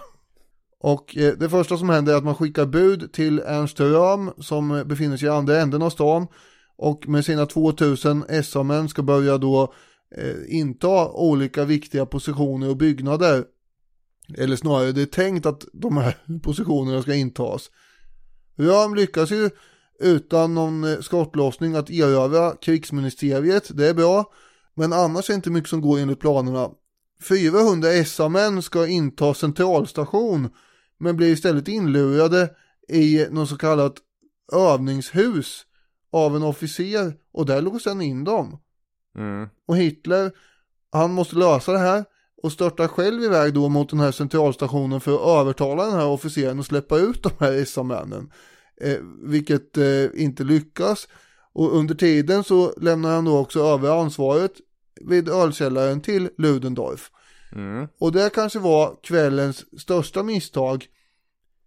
[0.81, 4.85] Och eh, det första som händer är att man skickar bud till Ernst Röhm som
[4.87, 6.27] befinner sig i andra änden av stan
[6.77, 9.75] och med sina 2000 SA-män ska börja då
[10.17, 13.45] eh, inta olika viktiga positioner och byggnader.
[14.39, 17.71] Eller snarare det är tänkt att de här positionerna ska intas.
[18.57, 19.51] Röhm lyckas ju
[20.03, 24.33] utan någon eh, skottlossning att erövra krigsministeriet, det är bra.
[24.75, 26.71] Men annars är det inte mycket som går enligt planerna.
[27.29, 30.51] 400 SA-män ska inta centralstation
[30.99, 32.51] men blir istället inlurade
[32.89, 33.95] i något så kallat
[34.53, 35.67] övningshus
[36.13, 38.59] av en officer och där låser han in dem.
[39.19, 39.49] mm.
[39.67, 40.33] Och Hitler,
[40.93, 42.05] han måste lösa det här
[42.43, 46.59] och störtar själv iväg då mot den här centralstationen för att övertala den här officeren
[46.59, 48.31] och släppa ut de här SA-männen.
[48.81, 51.09] Eh, vilket eh, inte lyckas.
[51.53, 54.53] Och under tiden så lämnar han då också över ansvaret
[55.01, 57.11] vid ölkällaren till Ludendorff.
[57.53, 57.89] Mm.
[57.99, 60.87] Och det kanske var kvällens största misstag.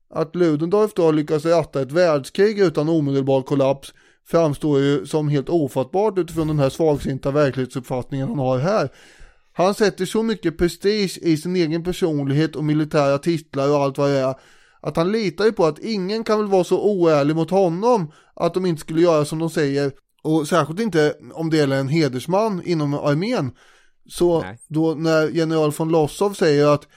[0.09, 3.93] Att Ludendorff då lyckas ratta ett världskrig utan omedelbar kollaps
[4.27, 8.89] framstår ju som helt ofattbart utifrån den här svagsinta verklighetsuppfattningen han har här.
[9.53, 14.09] Han sätter så mycket prestige i sin egen personlighet och militära titlar och allt vad
[14.09, 14.35] det är
[14.85, 18.53] att han litar ju på att ingen kan väl vara så oärlig mot honom att
[18.53, 19.91] de inte skulle göra som de säger
[20.23, 23.51] och särskilt inte om det gäller en hedersman inom armén.
[24.09, 24.57] Så Nej.
[24.67, 26.87] då när general von Lossow säger att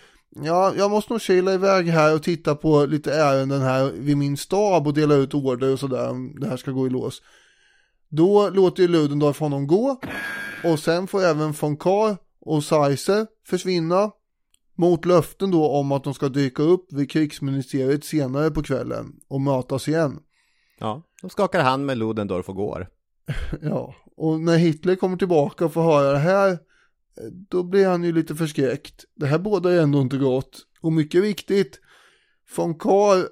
[0.44, 4.36] ja, jag måste nog kila iväg här och titta på lite ärenden här vid min
[4.36, 7.22] stab och dela ut order och sådär om det här ska gå i lås.
[8.08, 10.00] Då låter ju Ludendorff honom gå
[10.64, 14.10] och sen får även von Kahr och Seiser försvinna
[14.78, 19.40] mot löften då om att de ska dyka upp vid krigsministeriet senare på kvällen och
[19.40, 20.18] mötas igen.
[20.78, 22.88] Ja, de skakar hand med Ludendorff och går.
[23.62, 26.58] Ja, och när Hitler kommer tillbaka och får höra det här
[27.48, 29.04] då blir han ju lite förskräckt.
[29.14, 30.58] Det här båda är ändå inte gott.
[30.80, 31.80] Och mycket viktigt,
[32.56, 33.22] von Karl,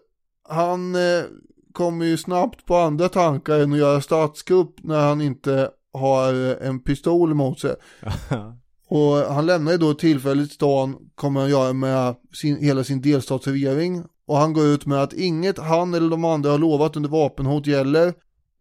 [0.48, 1.24] han eh,
[1.72, 6.80] kommer ju snabbt på andra tankar än att göra statskupp när han inte har en
[6.80, 7.74] pistol emot sig.
[8.88, 14.04] Och han lämnar ju då tillfälligt stan, kommer han göra med sin, hela sin delstatsregering.
[14.26, 17.66] Och han går ut med att inget han eller de andra har lovat under vapenhot
[17.66, 18.14] gäller.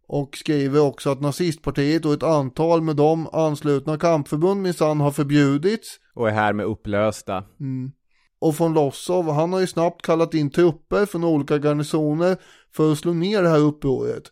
[0.08, 5.88] Och skriver också att nazistpartiet och ett antal med dem anslutna kampförbund minsann har förbjudits.
[6.14, 7.44] Och är här med upplösta.
[7.60, 7.92] Mm.
[8.38, 12.36] Och von Lossow, han har ju snabbt kallat in trupper från olika garnisoner
[12.76, 14.22] för att slå ner det här upproret.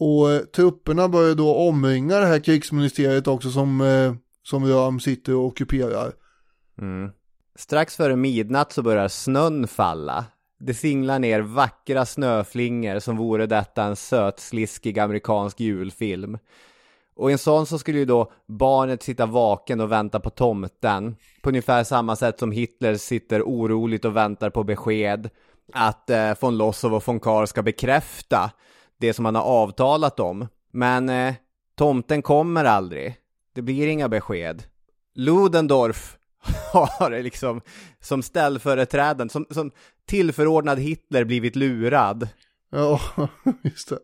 [0.00, 5.34] Och eh, trupperna börjar då omringa det här krigsministeriet också som, eh, som Röhm sitter
[5.34, 6.12] och ockuperar.
[6.80, 7.10] Mm.
[7.54, 10.24] Strax före midnatt så börjar snön falla.
[10.58, 16.38] Det singlar ner vackra snöflingor som vore detta en sötsliskig amerikansk julfilm.
[17.14, 21.16] Och i en sån så skulle ju då barnet sitta vaken och vänta på tomten.
[21.42, 25.30] På ungefär samma sätt som Hitler sitter oroligt och väntar på besked
[25.72, 28.50] att eh, von Lossow och von Kahr ska bekräfta
[28.98, 30.48] det som han har avtalat om.
[30.72, 31.34] Men eh,
[31.74, 33.16] tomten kommer aldrig.
[33.60, 34.62] Det blir inga besked.
[35.14, 36.18] Ludendorff
[36.72, 37.60] har liksom
[38.00, 39.70] som ställföreträdande, som, som
[40.06, 42.28] tillförordnad Hitler blivit lurad.
[42.70, 43.00] Ja,
[43.62, 43.98] just det.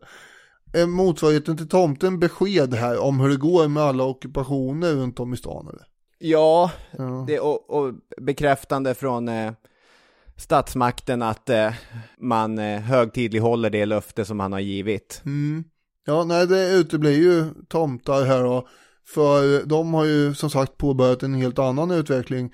[0.81, 5.33] Är motsvarigheten till tomten besked här om hur det går med alla ockupationer runt om
[5.33, 5.87] i stan eller?
[6.19, 7.25] Ja, Ja.
[7.27, 9.53] Det, och, och bekräftande från eh,
[10.35, 11.73] statsmakten att eh,
[12.19, 15.21] man eh, högtidlighåller det löfte som han har givit.
[15.25, 15.63] Mm.
[16.05, 18.67] Ja, nej det uteblir ju tomtar här då.
[19.07, 22.53] För de har ju som sagt påbörjat en helt annan utveckling.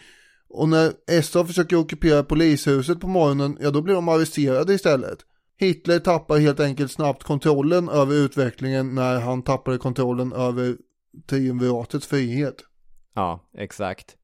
[0.50, 5.20] Och när SA försöker ockupera polishuset på morgonen, ja då blir de arresterade istället.
[5.58, 10.78] Hitler tappar helt enkelt snabbt kontrollen över utvecklingen när han tappade kontrollen över
[11.30, 12.56] triumviratets frihet.
[13.16, 14.16] Ja, exakt.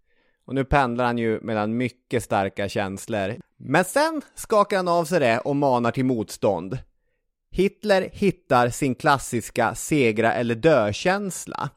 [0.45, 3.35] Och nu pendlar han ju mellan mycket starka känslor.
[3.57, 6.77] Men sen skakar han av sig det och manar till motstånd.
[7.51, 11.69] Hitler hittar sin klassiska segra eller dö-känsla.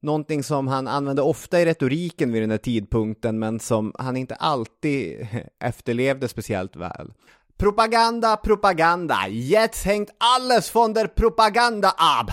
[0.00, 4.34] Någonting som han använde ofta i retoriken vid den här tidpunkten men som han inte
[4.34, 5.26] alltid
[5.60, 7.12] efterlevde speciellt väl.
[7.58, 12.30] Propaganda, propaganda, jetzt hängt alles von der Propaganda ab!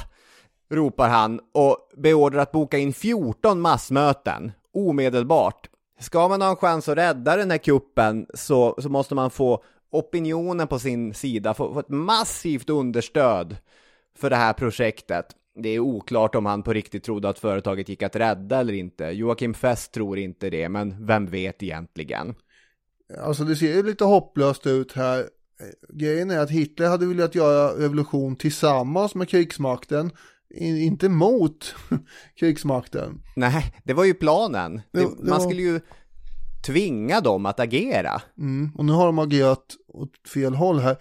[0.70, 5.70] ropar han och beordrar att boka in 14 massmöten omedelbart.
[6.00, 9.64] Ska man ha en chans att rädda den här kuppen så, så måste man få
[9.92, 13.58] opinionen på sin sida, få, få ett massivt understöd
[14.18, 15.26] för det här projektet.
[15.56, 19.06] Det är oklart om han på riktigt trodde att företaget gick att rädda eller inte.
[19.06, 22.36] Joakim Fest tror inte det, men vem vet egentligen?
[23.22, 25.20] Alltså det ser ju lite hopplöst ut här.
[25.20, 25.26] Eh,
[25.90, 30.12] Grejen är att Hitler hade velat göra revolution tillsammans med krigsmakten,
[30.60, 31.76] inte mot
[32.40, 33.22] krigsmakten.
[33.36, 34.82] Nej, det var ju planen.
[34.92, 35.80] Det, Jo, det man skulle ju
[36.66, 38.22] tvinga dem att agera.
[38.38, 38.72] Mm.
[38.76, 40.98] Och nu har de agerat åt fel håll här.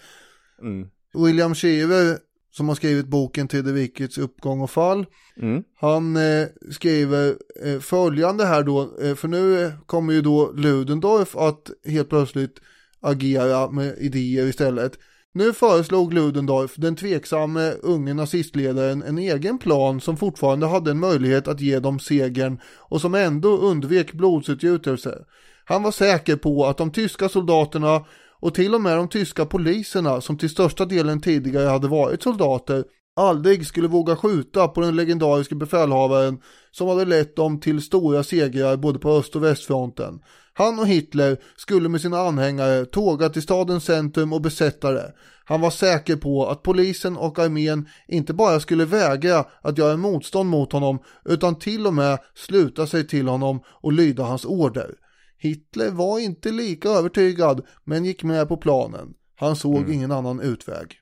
[0.60, 0.88] Mm.
[1.14, 2.18] William Shiver
[2.56, 5.06] som har skrivit boken Tredje rikets uppgång och fall.
[5.36, 5.62] Mm.
[5.80, 7.34] Han eh, skriver
[7.64, 12.60] eh, följande här då, eh, för nu eh, kommer ju då Ludendorff att helt plötsligt
[13.00, 14.98] agera med idéer istället.
[15.34, 21.48] Nu föreslog Ludendorff, den tveksamme unge nazistledaren, en egen plan som fortfarande hade en möjlighet
[21.48, 25.24] att ge dem segern och som ändå undvek blodsutgjutelse.
[25.64, 28.04] Han var säker på att de tyska soldaterna
[28.42, 32.84] och till och med de tyska poliserna som till största delen tidigare hade varit soldater
[33.16, 36.38] aldrig skulle våga skjuta på den legendariske befälhavaren
[36.70, 40.20] som hade lett dem till stora segrar både på öst och västfronten.
[40.54, 45.12] Han och Hitler skulle med sina anhängare tåga till stadens centrum och besätta det.
[45.44, 50.50] Han var säker på att polisen och armén inte bara skulle vägra att göra motstånd
[50.50, 54.94] mot honom utan till och med sluta sig till honom och lyda hans order.
[55.42, 59.14] Hitler var inte lika övertygad men gick med på planen.
[59.36, 60.98] Han såg ingen annan utväg.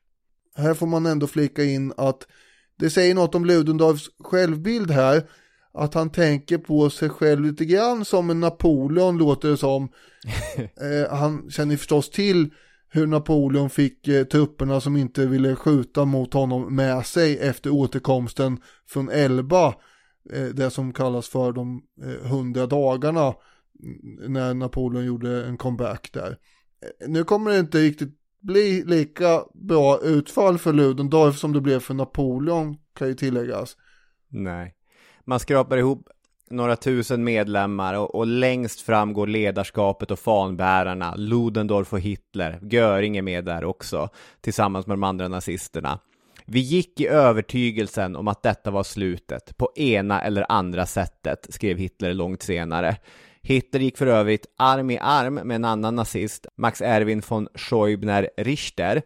[0.57, 2.27] Här får man ändå flika in att
[2.77, 5.31] det säger något om Ludendorffs självbild här.
[5.73, 9.89] Att han tänker på sig själv lite grann som en Napoleon låter det som.
[10.57, 12.51] eh, han känner förstås till
[12.89, 18.59] hur Napoleon fick eh, trupperna som inte ville skjuta mot honom med sig efter återkomsten
[18.89, 19.75] från Elba.
[20.33, 23.35] Eh, det som kallas för de eh, hundra dagarna mm,
[24.29, 26.31] när Napoleon gjorde en comeback där.
[26.31, 31.81] Eh, nu kommer det inte riktigt bli lika bra utfall för Ludendorff som det blev
[31.81, 33.77] för Napoleon kan ju tilläggas.
[34.29, 34.75] Nej.
[35.25, 36.09] Man skrapar ihop
[36.51, 42.59] några tusen medlemmar och, och längst fram går ledarskapet och fanbärarna, Ludendorff och Hitler.
[42.63, 44.09] Göring är med där också,
[44.41, 45.99] tillsammans med de andra nazisterna.
[46.47, 51.77] Vi gick i övertygelsen om att detta var slutet, på ena eller andra sättet, skrev
[51.79, 52.97] Hitler långt senare.
[53.43, 58.31] Hitler gick för övrigt arm i arm med en annan nazist, Max Erwin von Schäubner
[58.37, 59.03] Richter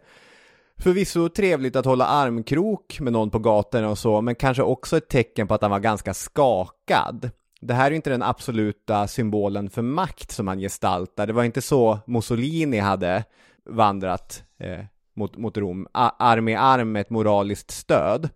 [0.77, 5.09] Förvisso trevligt att hålla armkrok med någon på gatorna och så, men kanske också ett
[5.09, 7.29] tecken på att han var ganska skakad.
[7.61, 11.27] Det här är ju inte den absoluta symbolen för makt som han gestaltar.
[11.27, 13.23] Det var inte så Mussolini hade
[13.69, 14.85] vandrat eh,
[15.15, 18.29] mot, mot Rom, arm i arm med ett moraliskt stöd.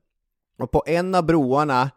[0.59, 1.89] Och på en av broarna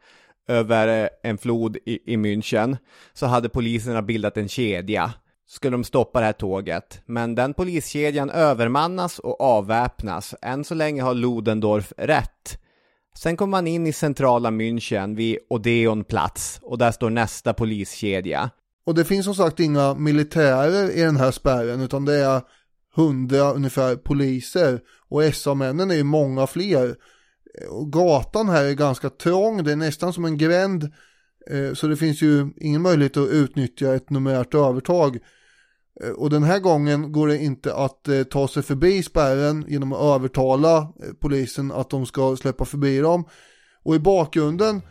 [0.53, 2.77] över eh, en flod i, i München
[3.12, 5.12] så hade poliserna bildat en kedja.
[5.47, 10.35] Skulle de stoppa det här tåget, men den poliskedjan övermannas och avväpnas.
[10.43, 12.59] Än så länge har Ludendorff rätt.
[13.15, 18.51] Sen kommer man in i centrala München vid Odeonplatz och där står nästa poliskedja.
[18.87, 22.43] Och det finns som sagt inga militärer i den här spärren utan det är
[22.95, 26.97] hundra ungefär poliser och SA-männen är ju många fler.
[27.70, 30.93] Och gatan här är ganska trång, det är nästan som en gränd
[31.51, 35.19] eh, så det finns ju ingen möjlighet att utnyttja ett numerärt övertag.
[36.03, 39.93] Eh, och den här gången går det inte att eh, ta sig förbi spärren genom
[39.93, 43.24] att övertala polisen att de ska släppa förbi dem.
[43.85, 44.83] Och i bakgrunden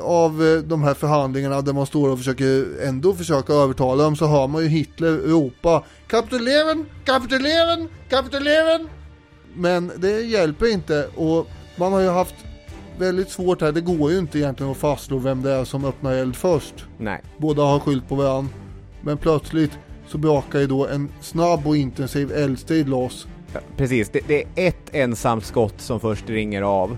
[0.00, 4.48] av de här förhandlingarna där man står och försöker ändå försöka övertala dem så hör
[4.48, 8.88] man ju Hitler ropa Kapituleren, kapituleren, kapituleren.
[9.54, 11.46] Men det hjälper inte och
[11.80, 12.34] man har ju haft
[12.98, 13.72] väldigt svårt här.
[13.72, 16.74] Det går ju inte egentligen att fastslå vem det är som öppnar eld först.
[16.98, 17.22] Nej.
[17.38, 18.52] Båda har skylt på varandra.
[19.00, 23.26] Men plötsligt så brakar ju då en snabb och intensiv eldstrid loss.
[23.52, 26.96] Ja, precis, det, det, är ett ensamt skott som först ringer av.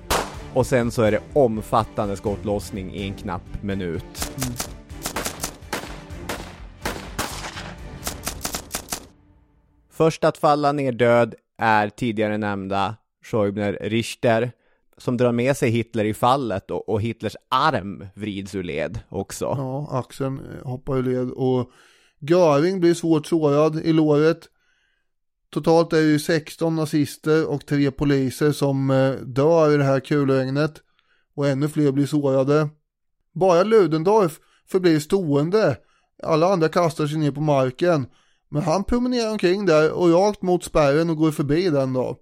[0.55, 4.33] Och sen så är det omfattande skottlossning i en knapp minut.
[4.37, 4.55] Mm.
[9.91, 14.53] Först att falla ner död är tidigare nämnda Schäuble Richter
[15.03, 19.45] som drar med sig Hitler i fallet och, och, Hitlers arm vrids ur led också.
[19.45, 21.71] Ja, axeln hoppar ur led och
[22.21, 24.49] Göring blir svårt sårad i låret.
[25.51, 30.01] Totalt är det ju 16 nazister och tre poliser som eh, dör i det här
[30.01, 30.75] kulregnet
[31.35, 32.69] och ännu fler blir sårade.
[33.33, 35.77] Bara Ludendorff förblir stående.
[36.23, 38.07] Alla andra kastar sig ner på marken.
[38.49, 42.19] Men han promenerar omkring där och rakt mot spärren och går förbi den då.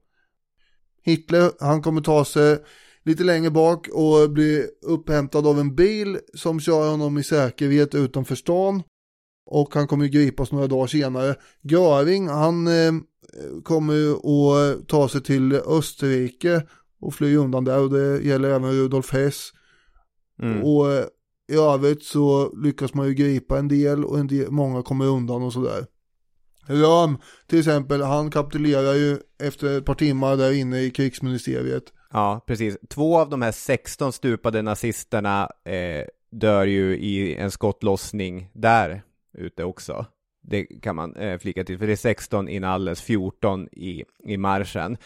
[1.03, 2.59] Hitler, han kommer ta sig
[3.05, 8.35] lite längre bak och bli upphämtad av en bil som kör honom i säkerhet utanför
[8.35, 8.83] stan.
[9.47, 11.35] Och han kommer gripas några dagar senare.
[11.63, 12.93] Göring, han eh,
[13.65, 16.63] kommer att ta sig till Österrike
[17.01, 19.51] och fly undan där och det gäller även Rudolf Hess.
[20.43, 20.63] Mm.
[20.63, 21.05] Och eh,
[21.53, 25.43] i övrigt så lyckas man ju gripa en del och en del, många kommer undan
[25.43, 25.87] och sådär.
[26.71, 31.85] Ram till exempel, han kapitulerar ju efter ett par timmar där inne i krigsministeriet.
[32.13, 32.79] Ja, precis.
[32.89, 39.03] Två av de här 16 stupade nazisterna eh, dör ju i en skottlossning där
[39.39, 40.07] ute också.
[40.43, 44.97] Det kan man eh, flika till, för det är 16 inalles, 14 i, i marschen.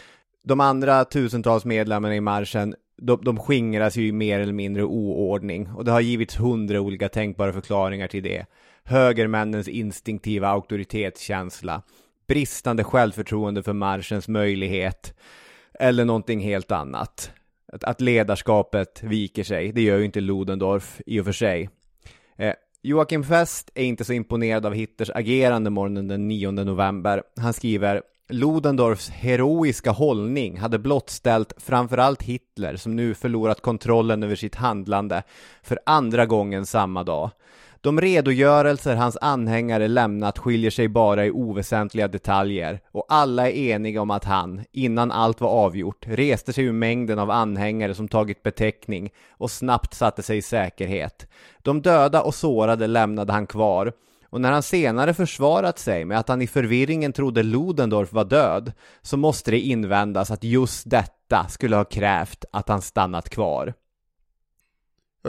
[0.45, 5.69] De andra tusentals medlemmarna i marschen, de, de skingras ju i mer eller mindre oordning
[5.69, 8.47] och det har givits hundra olika tänkbara förklaringar till det
[8.85, 11.83] högermännens instinktiva auktoritetskänsla,
[12.27, 15.15] bristande självförtroende för marschens möjlighet
[15.79, 17.31] eller någonting helt annat.
[17.73, 21.71] Att, att ledarskapet viker sig, det gör ju inte Ludendorff i och för sig.
[22.39, 27.23] Eh, Joakim Fest är inte så imponerad av Hitlers agerande morgonen den 9 november.
[27.41, 34.55] Han skriver Ludendorffs heroiska hållning hade blottställt framförallt Hitler som nu förlorat kontrollen över sitt
[34.55, 35.23] handlande
[35.63, 37.31] för andra gången samma dag.
[37.85, 44.03] De redogörelser hans anhängare lämnat skiljer sig bara i oväsentliga detaljer och alla är eniga
[44.03, 48.43] om att han, innan allt var avgjort, reste sig ur mängden av anhängare som tagit
[48.43, 51.29] beteckning och snabbt satte sig i säkerhet.
[51.63, 53.93] De döda och sårade lämnade han kvar
[54.31, 58.73] och när han senare försvarat sig med att han i förvirringen trodde Ludendorff var död
[59.03, 63.75] så måste det invändas att just detta skulle ha krävt att han stannat kvar.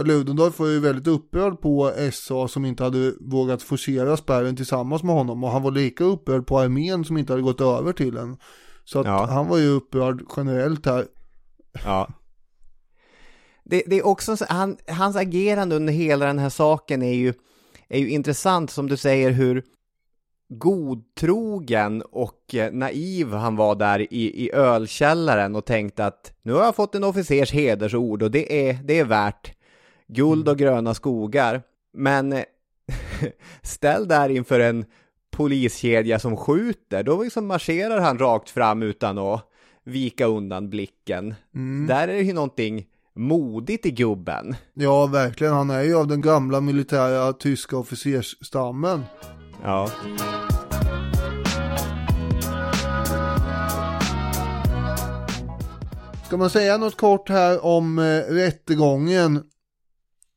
[0.03, 5.15] Ludendorff var ju väldigt upprörd på SA som inte hade vågat forcera spärren tillsammans med
[5.15, 8.37] honom och han var lika upprörd på armén som inte hade gått över till den.
[8.83, 9.25] Så att ja.
[9.25, 11.05] han var ju upprörd generellt här.
[11.85, 12.07] Ja.
[13.63, 17.33] Det, det är också, han, hans agerande under hela den här saken är ju,
[17.87, 19.63] är ju intressant som du säger hur
[20.49, 26.75] godtrogen och naiv han var där i, i ölkällaren och tänkte att nu har jag
[26.75, 29.55] fått en officers hedersord och det är, det är värt
[30.07, 31.61] guld och gröna skogar.
[31.93, 32.33] Men
[33.61, 34.85] ställ där inför en
[35.31, 39.49] poliskedja som skjuter, då liksom marscherar han rakt fram utan att
[39.83, 41.35] vika undan blicken.
[41.55, 41.87] Mm.
[41.87, 44.55] Där är det ju någonting modigt i gubben.
[44.73, 45.53] Ja, verkligen.
[45.53, 49.03] Han är ju av den gamla militära tyska officersstammen.
[49.63, 49.91] Ja.
[56.25, 59.43] Ska man säga något kort här om eh, rättegången?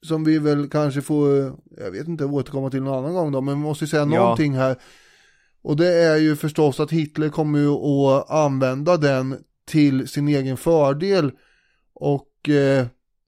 [0.08, 1.28] Som vi väl kanske får,
[1.76, 4.06] jag vet inte, återkomma till någon annan gång då, men vi måste säga Ja.
[4.20, 4.76] någonting här.
[5.62, 9.36] Och det är ju förstås att Hitler kommer ju att använda den
[9.66, 11.32] till sin egen fördel
[11.94, 12.86] och eh,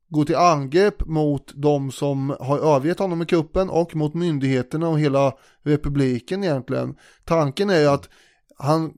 [0.09, 5.01] gå till angrepp mot de som har övergett honom i kuppen och mot myndigheterna och
[5.01, 5.33] hela
[5.63, 6.95] republiken egentligen.
[7.25, 8.09] Tanken är ju att
[8.57, 8.93] han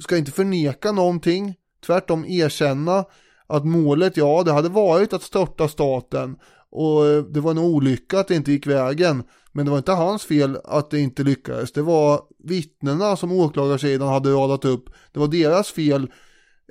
[0.00, 1.54] ska inte förneka någonting,
[1.86, 3.04] tvärtom erkänna
[3.46, 6.36] att målet, ja det hade varit att störta staten
[6.70, 9.22] och eh, det var en olycka att det inte gick vägen.
[9.52, 11.72] Men det var inte hans fel att det inte lyckades.
[11.72, 14.84] Det var vittnena som åklagarsidan hade radat upp.
[15.12, 16.02] Det var deras fel,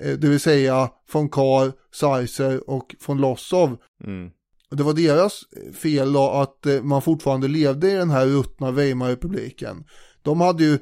[0.02, 3.78] eh, det vill säga von Kahr, Seiser och von Lossow.
[4.04, 4.30] Mm.
[4.72, 5.42] Det var deras
[5.74, 9.84] fel då att eh, man fortfarande levde i den här ruttna Weimarrepubliken.
[10.22, 10.80] De hade ju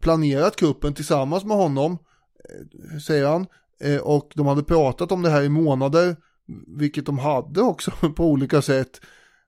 [0.00, 3.46] planerat kuppen tillsammans med honom, eh, säger han.
[3.80, 6.16] Eh, Och de hade pratat om det här i månader,
[6.66, 9.00] vilket de hade också på olika sätt.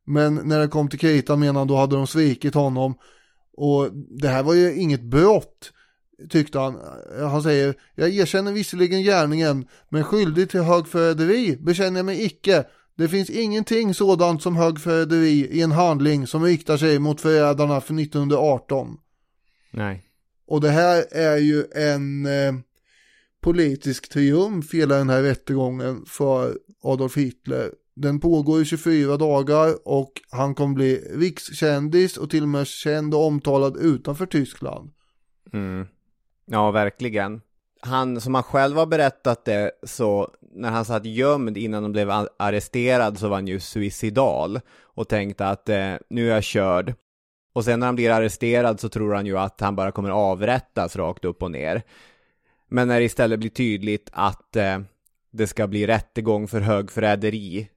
[0.07, 2.95] Men när det kom till kritan menar han då hade de svikit honom.
[3.53, 5.73] Och det här var ju inget brott,
[6.29, 6.79] tyckte han.
[7.21, 12.65] Han säger, jag erkänner visserligen gärningen, men skyldig till högförräderi bekänner jag mig icke.
[12.97, 18.01] Det finns ingenting sådant som högförräderi i en handling som riktar sig mot förrädarna för
[18.01, 18.97] 1918.
[19.71, 20.05] Nej.
[20.47, 22.55] Och det här är ju en eh,
[23.41, 27.71] politisk triumf hela den här rättegången för Adolf Hitler.
[27.95, 33.15] Den pågår i 24 dagar och han kommer bli rikskändis och till och med känd
[33.15, 34.91] och omtalad utanför Tyskland.
[35.53, 35.87] Mm.
[36.47, 37.41] Ja, verkligen.
[37.81, 42.11] Han, som han själv har berättat det, så när han satt gömd innan han blev
[42.37, 46.95] arresterad så var han ju suicidal och tänkte att eh, nu är jag körd.
[47.53, 50.97] Och sen när han blir arresterad så tror han ju att han bara kommer avrättas
[50.97, 51.83] rakt upp och ner.
[52.69, 54.79] Men när det istället blir tydligt att eh,
[55.31, 57.69] det ska bli rättegång för högförräderi,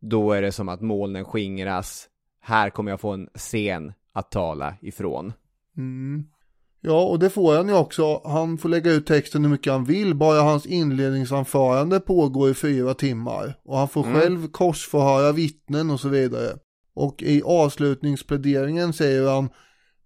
[0.00, 2.08] då är det som att molnen skingras.
[2.40, 5.32] Här kommer jag få en scen att tala ifrån.
[5.76, 6.24] Mm.
[6.80, 8.22] Ja, och det får han ju också.
[8.24, 12.94] Han får lägga ut texten hur mycket han vill, bara hans inledningsanförande pågår i fyra
[12.94, 13.60] timmar.
[13.64, 16.58] Och han får själv korsförhöra vittnen och så vidare.
[16.94, 19.48] Och i avslutningspläderingen säger han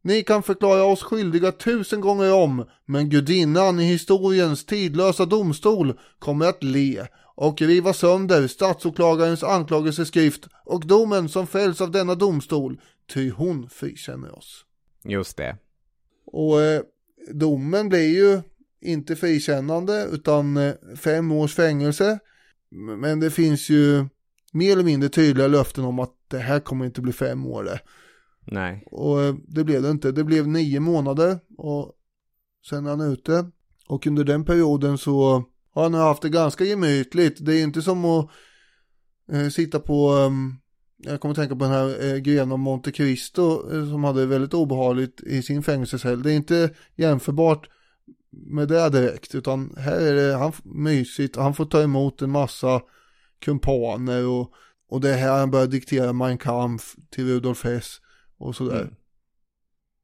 [0.03, 6.47] Ni kan förklara oss skyldiga tusen gånger om, men gudinnan i historiens tidlösa domstol kommer
[6.47, 12.81] att le och riva sönder statsåklagarens anklagelseskrift och domen som fälls av denna domstol,
[13.15, 14.65] ty hon frikänner oss.
[15.05, 15.57] Just det.
[16.27, 16.83] Och eh,
[17.31, 18.43] domen blir ju
[18.81, 22.19] inte frikännande utan eh, fem års fängelse.
[22.99, 24.07] Men det finns ju
[24.53, 27.79] mer eller mindre tydliga löften om att det här kommer inte bli fem år.
[28.45, 28.85] Nej.
[28.87, 30.13] Och eh, det blev det inte.
[30.13, 31.93] Det blev nio månader och
[32.69, 33.51] sen är han ute.
[33.89, 35.45] Och under den perioden så
[35.75, 37.45] har han haft det ganska gemytligt.
[37.45, 38.31] Det är inte som att
[39.33, 40.31] eh, sitta på, eh,
[41.11, 44.27] jag kommer att tänka på den här eh, grenen om Monte Cristo eh, som hade
[44.27, 46.23] väldigt obehagligt i sin fängelsecell.
[46.23, 47.69] Det är inte jämförbart
[48.33, 51.37] med det direkt utan här är det han, mysigt.
[51.37, 52.81] Han får ta emot en massa
[53.41, 54.53] kumpaner och,
[54.89, 58.02] och det är här han börjar diktera Mein Kampf till Rudolf Hess
[58.43, 58.81] och sådär.
[58.81, 58.95] Mm.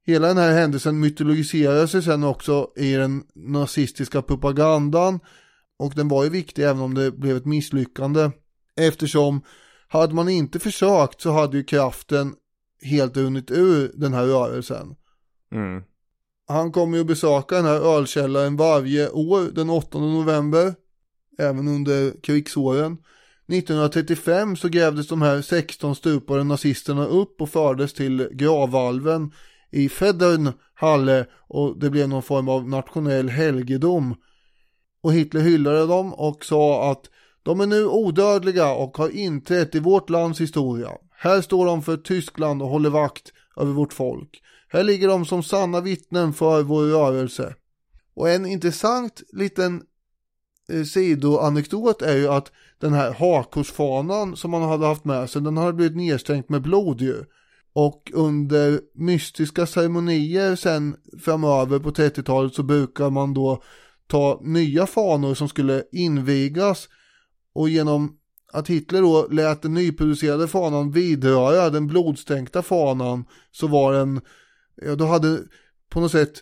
[0.06, 5.20] Hela den här händelsen mytologiserar sig sen också i den nazistiska propagandan
[5.78, 8.30] och den var ju viktig även om det blev ett misslyckande
[8.76, 9.40] eftersom
[9.88, 12.34] hade man inte försökt så hade ju kraften
[12.82, 14.94] helt runnit ur den här rörelsen.
[15.52, 15.82] Mm.
[16.48, 20.74] Han kommer ju besöka den här ölkällaren varje år den 8 november,
[21.38, 22.98] även under krigsåren.
[23.48, 29.32] 1935 så grävdes de här 16 stupade nazisterna upp och fördes till gravvalven
[29.70, 34.14] i Federnhalle och det blev någon form av nationell helgedom.
[35.02, 37.02] Och Hitler hyllade dem och sa att
[37.42, 40.90] de är nu odödliga och har inträtt i vårt lands historia.
[41.10, 44.42] Här står de för Tyskland och håller vakt över vårt folk.
[44.68, 47.54] Här ligger de som sanna vittnen för vår rörelse.
[48.14, 49.82] Och en intressant liten
[50.72, 55.56] eh, sidoanekdot är ju att den här hakorsfanan som man hade haft med sig, den
[55.56, 57.24] hade blivit nedstänkt med blod ju.
[57.72, 63.62] Och under mystiska ceremonier sen framöver på 30-talet så brukar man då
[64.06, 66.88] ta nya fanor som skulle invigas
[67.54, 68.18] och genom
[68.52, 74.20] att Hitler då lät den nyproducerade fanan vidröra den blodstänkta fanan så var den,
[74.82, 75.38] ja då hade
[75.90, 76.32] på något sätt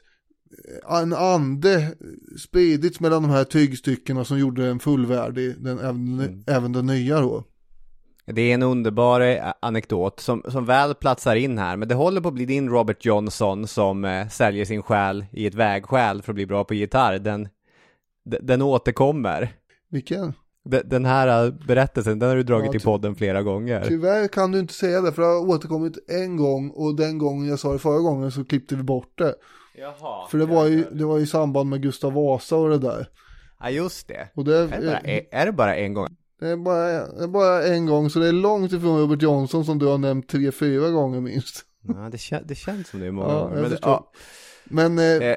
[0.89, 1.95] en ande
[2.39, 6.43] spridits mellan de här tygstyckena som gjorde den fullvärdig, den, även, Mm.
[6.47, 7.45] även den nya då.
[8.27, 12.21] Det är en underbar eh, anekdot som, som väl platsar in här, men det håller
[12.21, 16.33] på att bli din Robert Johnson som eh, säljer sin själ i ett vägskäl för
[16.33, 17.19] att bli bra på gitarr.
[17.19, 17.49] Den,
[18.43, 19.53] den återkommer.
[19.91, 20.33] Vilken?
[20.85, 23.85] Den här eh, berättelsen, den har du dragit Ja, i podden flera gånger.
[23.89, 27.49] Tyvärr kan du inte säga det för det har återkommit en gång och den gången
[27.49, 29.35] jag sa det förra gången så klippte vi bort det.
[29.79, 30.29] Jaha.
[30.29, 33.09] För det var ju, det var i samband med Gustav Vasa och det där.
[33.61, 34.29] Ja, just det.
[34.35, 36.17] Och det, Är det, bara, är, är det bara en gång?
[36.41, 39.65] det, är bara, det är bara en gång så det är långt ifrån Robert Johnson
[39.65, 41.65] som du har nämnt tre, fyra gånger minst.
[41.89, 43.61] Ja, det, kän, det känns som det är många Ja, gånger.
[43.61, 44.13] Men, det- ja,
[44.65, 45.37] Men eh, Eh.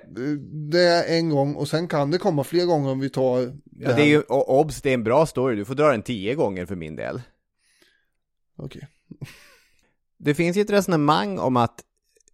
[0.71, 3.53] det är en gång och sen kan det komma fler gånger om vi tar det,
[3.89, 5.55] ja, det är ju, obs, det är en bra story.
[5.55, 7.21] Du får dra den tio gånger för min del.
[8.57, 8.87] Okej.
[10.17, 11.81] Det finns ju ett resonemang om att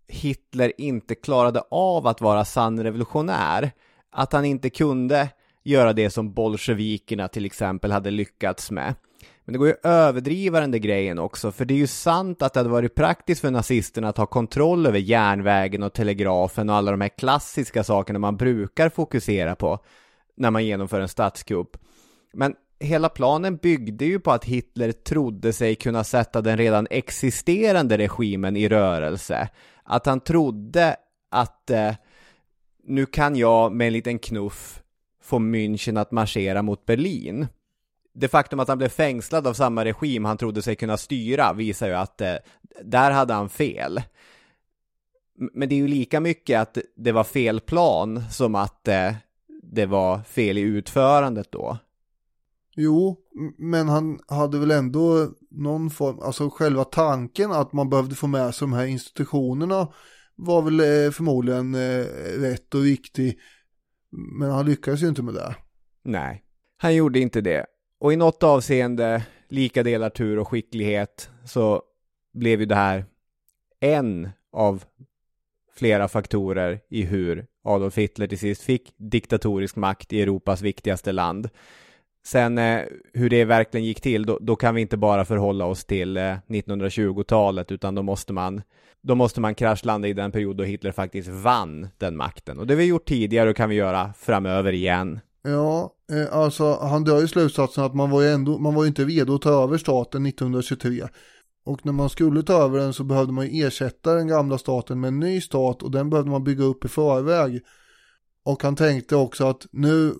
[0.07, 3.71] Hitler inte klarade av att vara sann revolutionär.
[4.11, 5.29] Att han inte kunde
[5.63, 8.95] göra det som bolsjevikerna till exempel hade lyckats med.
[9.45, 12.41] Men det går ju att överdriva den där grejen också, för det är ju sant
[12.41, 16.75] att det hade varit praktiskt för nazisterna att ha kontroll över järnvägen och telegrafen och
[16.75, 19.79] alla de här klassiska sakerna man brukar fokusera på
[20.37, 21.77] när man genomför en statskupp.
[22.33, 27.97] Men hela planen byggde ju på att Hitler trodde sig kunna sätta den redan existerande
[27.97, 29.49] regimen i rörelse.
[29.85, 30.95] Att han trodde
[31.31, 31.93] att eh,
[32.83, 34.83] nu kan jag med en liten knuff
[35.21, 37.47] få München att marschera mot Berlin.
[38.13, 41.87] Det faktum att han blev fängslad av samma regim han trodde sig kunna styra visar
[41.87, 42.35] ju att eh,
[42.83, 44.01] där hade han fel.
[45.37, 49.13] Men det är ju lika mycket att det var fel plan som att eh,
[49.63, 51.77] det var fel i utförandet då.
[52.75, 53.17] Jo,
[53.57, 58.55] men han hade väl ändå någon form, alltså själva tanken att man behövde få med
[58.55, 59.87] sig de här institutionerna
[60.35, 62.05] var väl eh, förmodligen eh,
[62.39, 63.39] rätt och riktig.
[64.11, 65.55] Men han lyckades ju inte med det.
[66.03, 66.43] Nej,
[66.77, 67.65] han gjorde inte det.
[67.99, 71.81] Och i något avseende, lika delar tur och skicklighet, så
[72.33, 73.05] blev ju det här
[73.79, 74.83] en av
[75.75, 81.49] flera faktorer i hur Adolf Hitler till sist fick diktatorisk makt i Europas viktigaste land.
[82.25, 82.81] Sen eh,
[83.13, 86.35] hur det verkligen gick till, då, då kan vi inte bara förhålla oss till eh,
[86.47, 88.61] 1920-talet, utan då måste man
[89.01, 92.59] då måste man kraschlanda i den period då Hitler faktiskt vann den makten.
[92.59, 95.19] Och det vi gjort tidigare och kan vi göra framöver igen.
[95.43, 98.87] Ja, eh, alltså han drar ju slutsatsen att man var ju ändå, man var ju
[98.87, 101.03] inte redo att ta över staten 1923.
[101.65, 104.99] Och när man skulle ta över den så behövde man ju ersätta den gamla staten
[104.99, 107.61] med en ny stat och den behövde man bygga upp i förväg.
[108.43, 110.13] Och han tänkte också att nu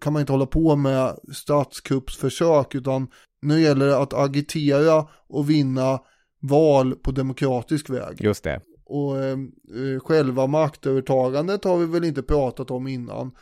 [0.00, 3.08] kan man inte hålla på med statskuppsförsök utan
[3.42, 6.00] nu gäller det att agitera och vinna
[6.40, 8.20] val på demokratisk väg.
[8.20, 8.60] Just det.
[8.84, 9.38] Och eh,
[9.74, 13.36] eh, själva maktövertagandet har vi väl inte pratat om innan.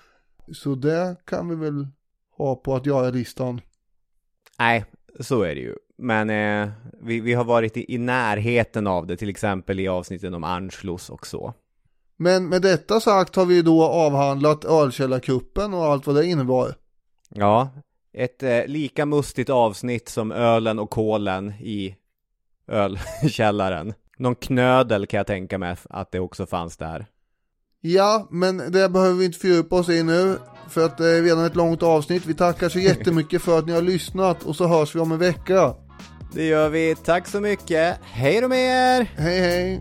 [0.53, 1.87] Så det kan vi väl
[2.37, 3.61] ha på att göra listan.
[4.59, 4.85] Nej,
[5.21, 5.75] så är det ju.
[5.99, 6.71] Men eh,
[7.03, 11.11] vi, vi har varit i, i närheten av det, till exempel i avsnitten om Anschluss
[11.11, 11.55] och så.
[12.23, 16.75] Men med detta sagt har vi då avhandlat ölkällarkuppen och allt vad det innebar.
[17.29, 17.71] Ja,
[18.13, 21.97] ett eh, lika mustigt avsnitt som ölen och kolen i
[22.69, 23.95] ölkällaren.
[24.19, 27.07] Någon knödel kan jag tänka mig att det också fanns där.
[27.81, 30.39] Ja, men det behöver vi inte fördjupa oss i nu.
[30.69, 32.27] För att det är redan ett långt avsnitt.
[32.27, 35.19] Vi tackar så jättemycket för att ni har lyssnat och så hörs vi om en
[35.19, 35.75] vecka.
[36.33, 36.95] Det gör vi.
[37.05, 37.99] Tack så mycket.
[38.03, 39.05] Hej då med er!
[39.17, 39.81] Hej hej!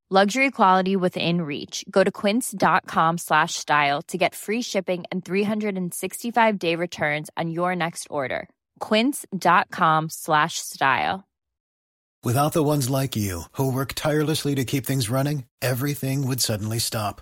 [0.13, 1.85] Luxury quality within reach.
[1.89, 7.77] Go to quince.com slash style to get free shipping and 365 day returns on your
[7.77, 8.49] next order.
[8.81, 11.23] Quince.com slash style.
[12.25, 16.77] Without the ones like you, who work tirelessly to keep things running, everything would suddenly
[16.77, 17.21] stop.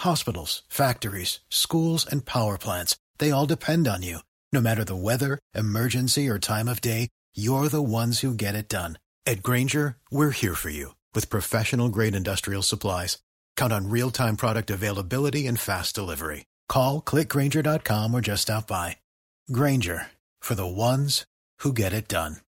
[0.00, 4.18] Hospitals, factories, schools, and power plants, they all depend on you.
[4.52, 8.68] No matter the weather, emergency, or time of day, you're the ones who get it
[8.68, 8.98] done.
[9.24, 13.18] At Granger, we're here for you with professional grade industrial supplies.
[13.56, 16.44] Count on real time product availability and fast delivery.
[16.68, 18.98] Call clickgranger.com or just stop by.
[19.50, 20.10] Granger
[20.40, 21.24] for the ones
[21.60, 22.43] who get it done.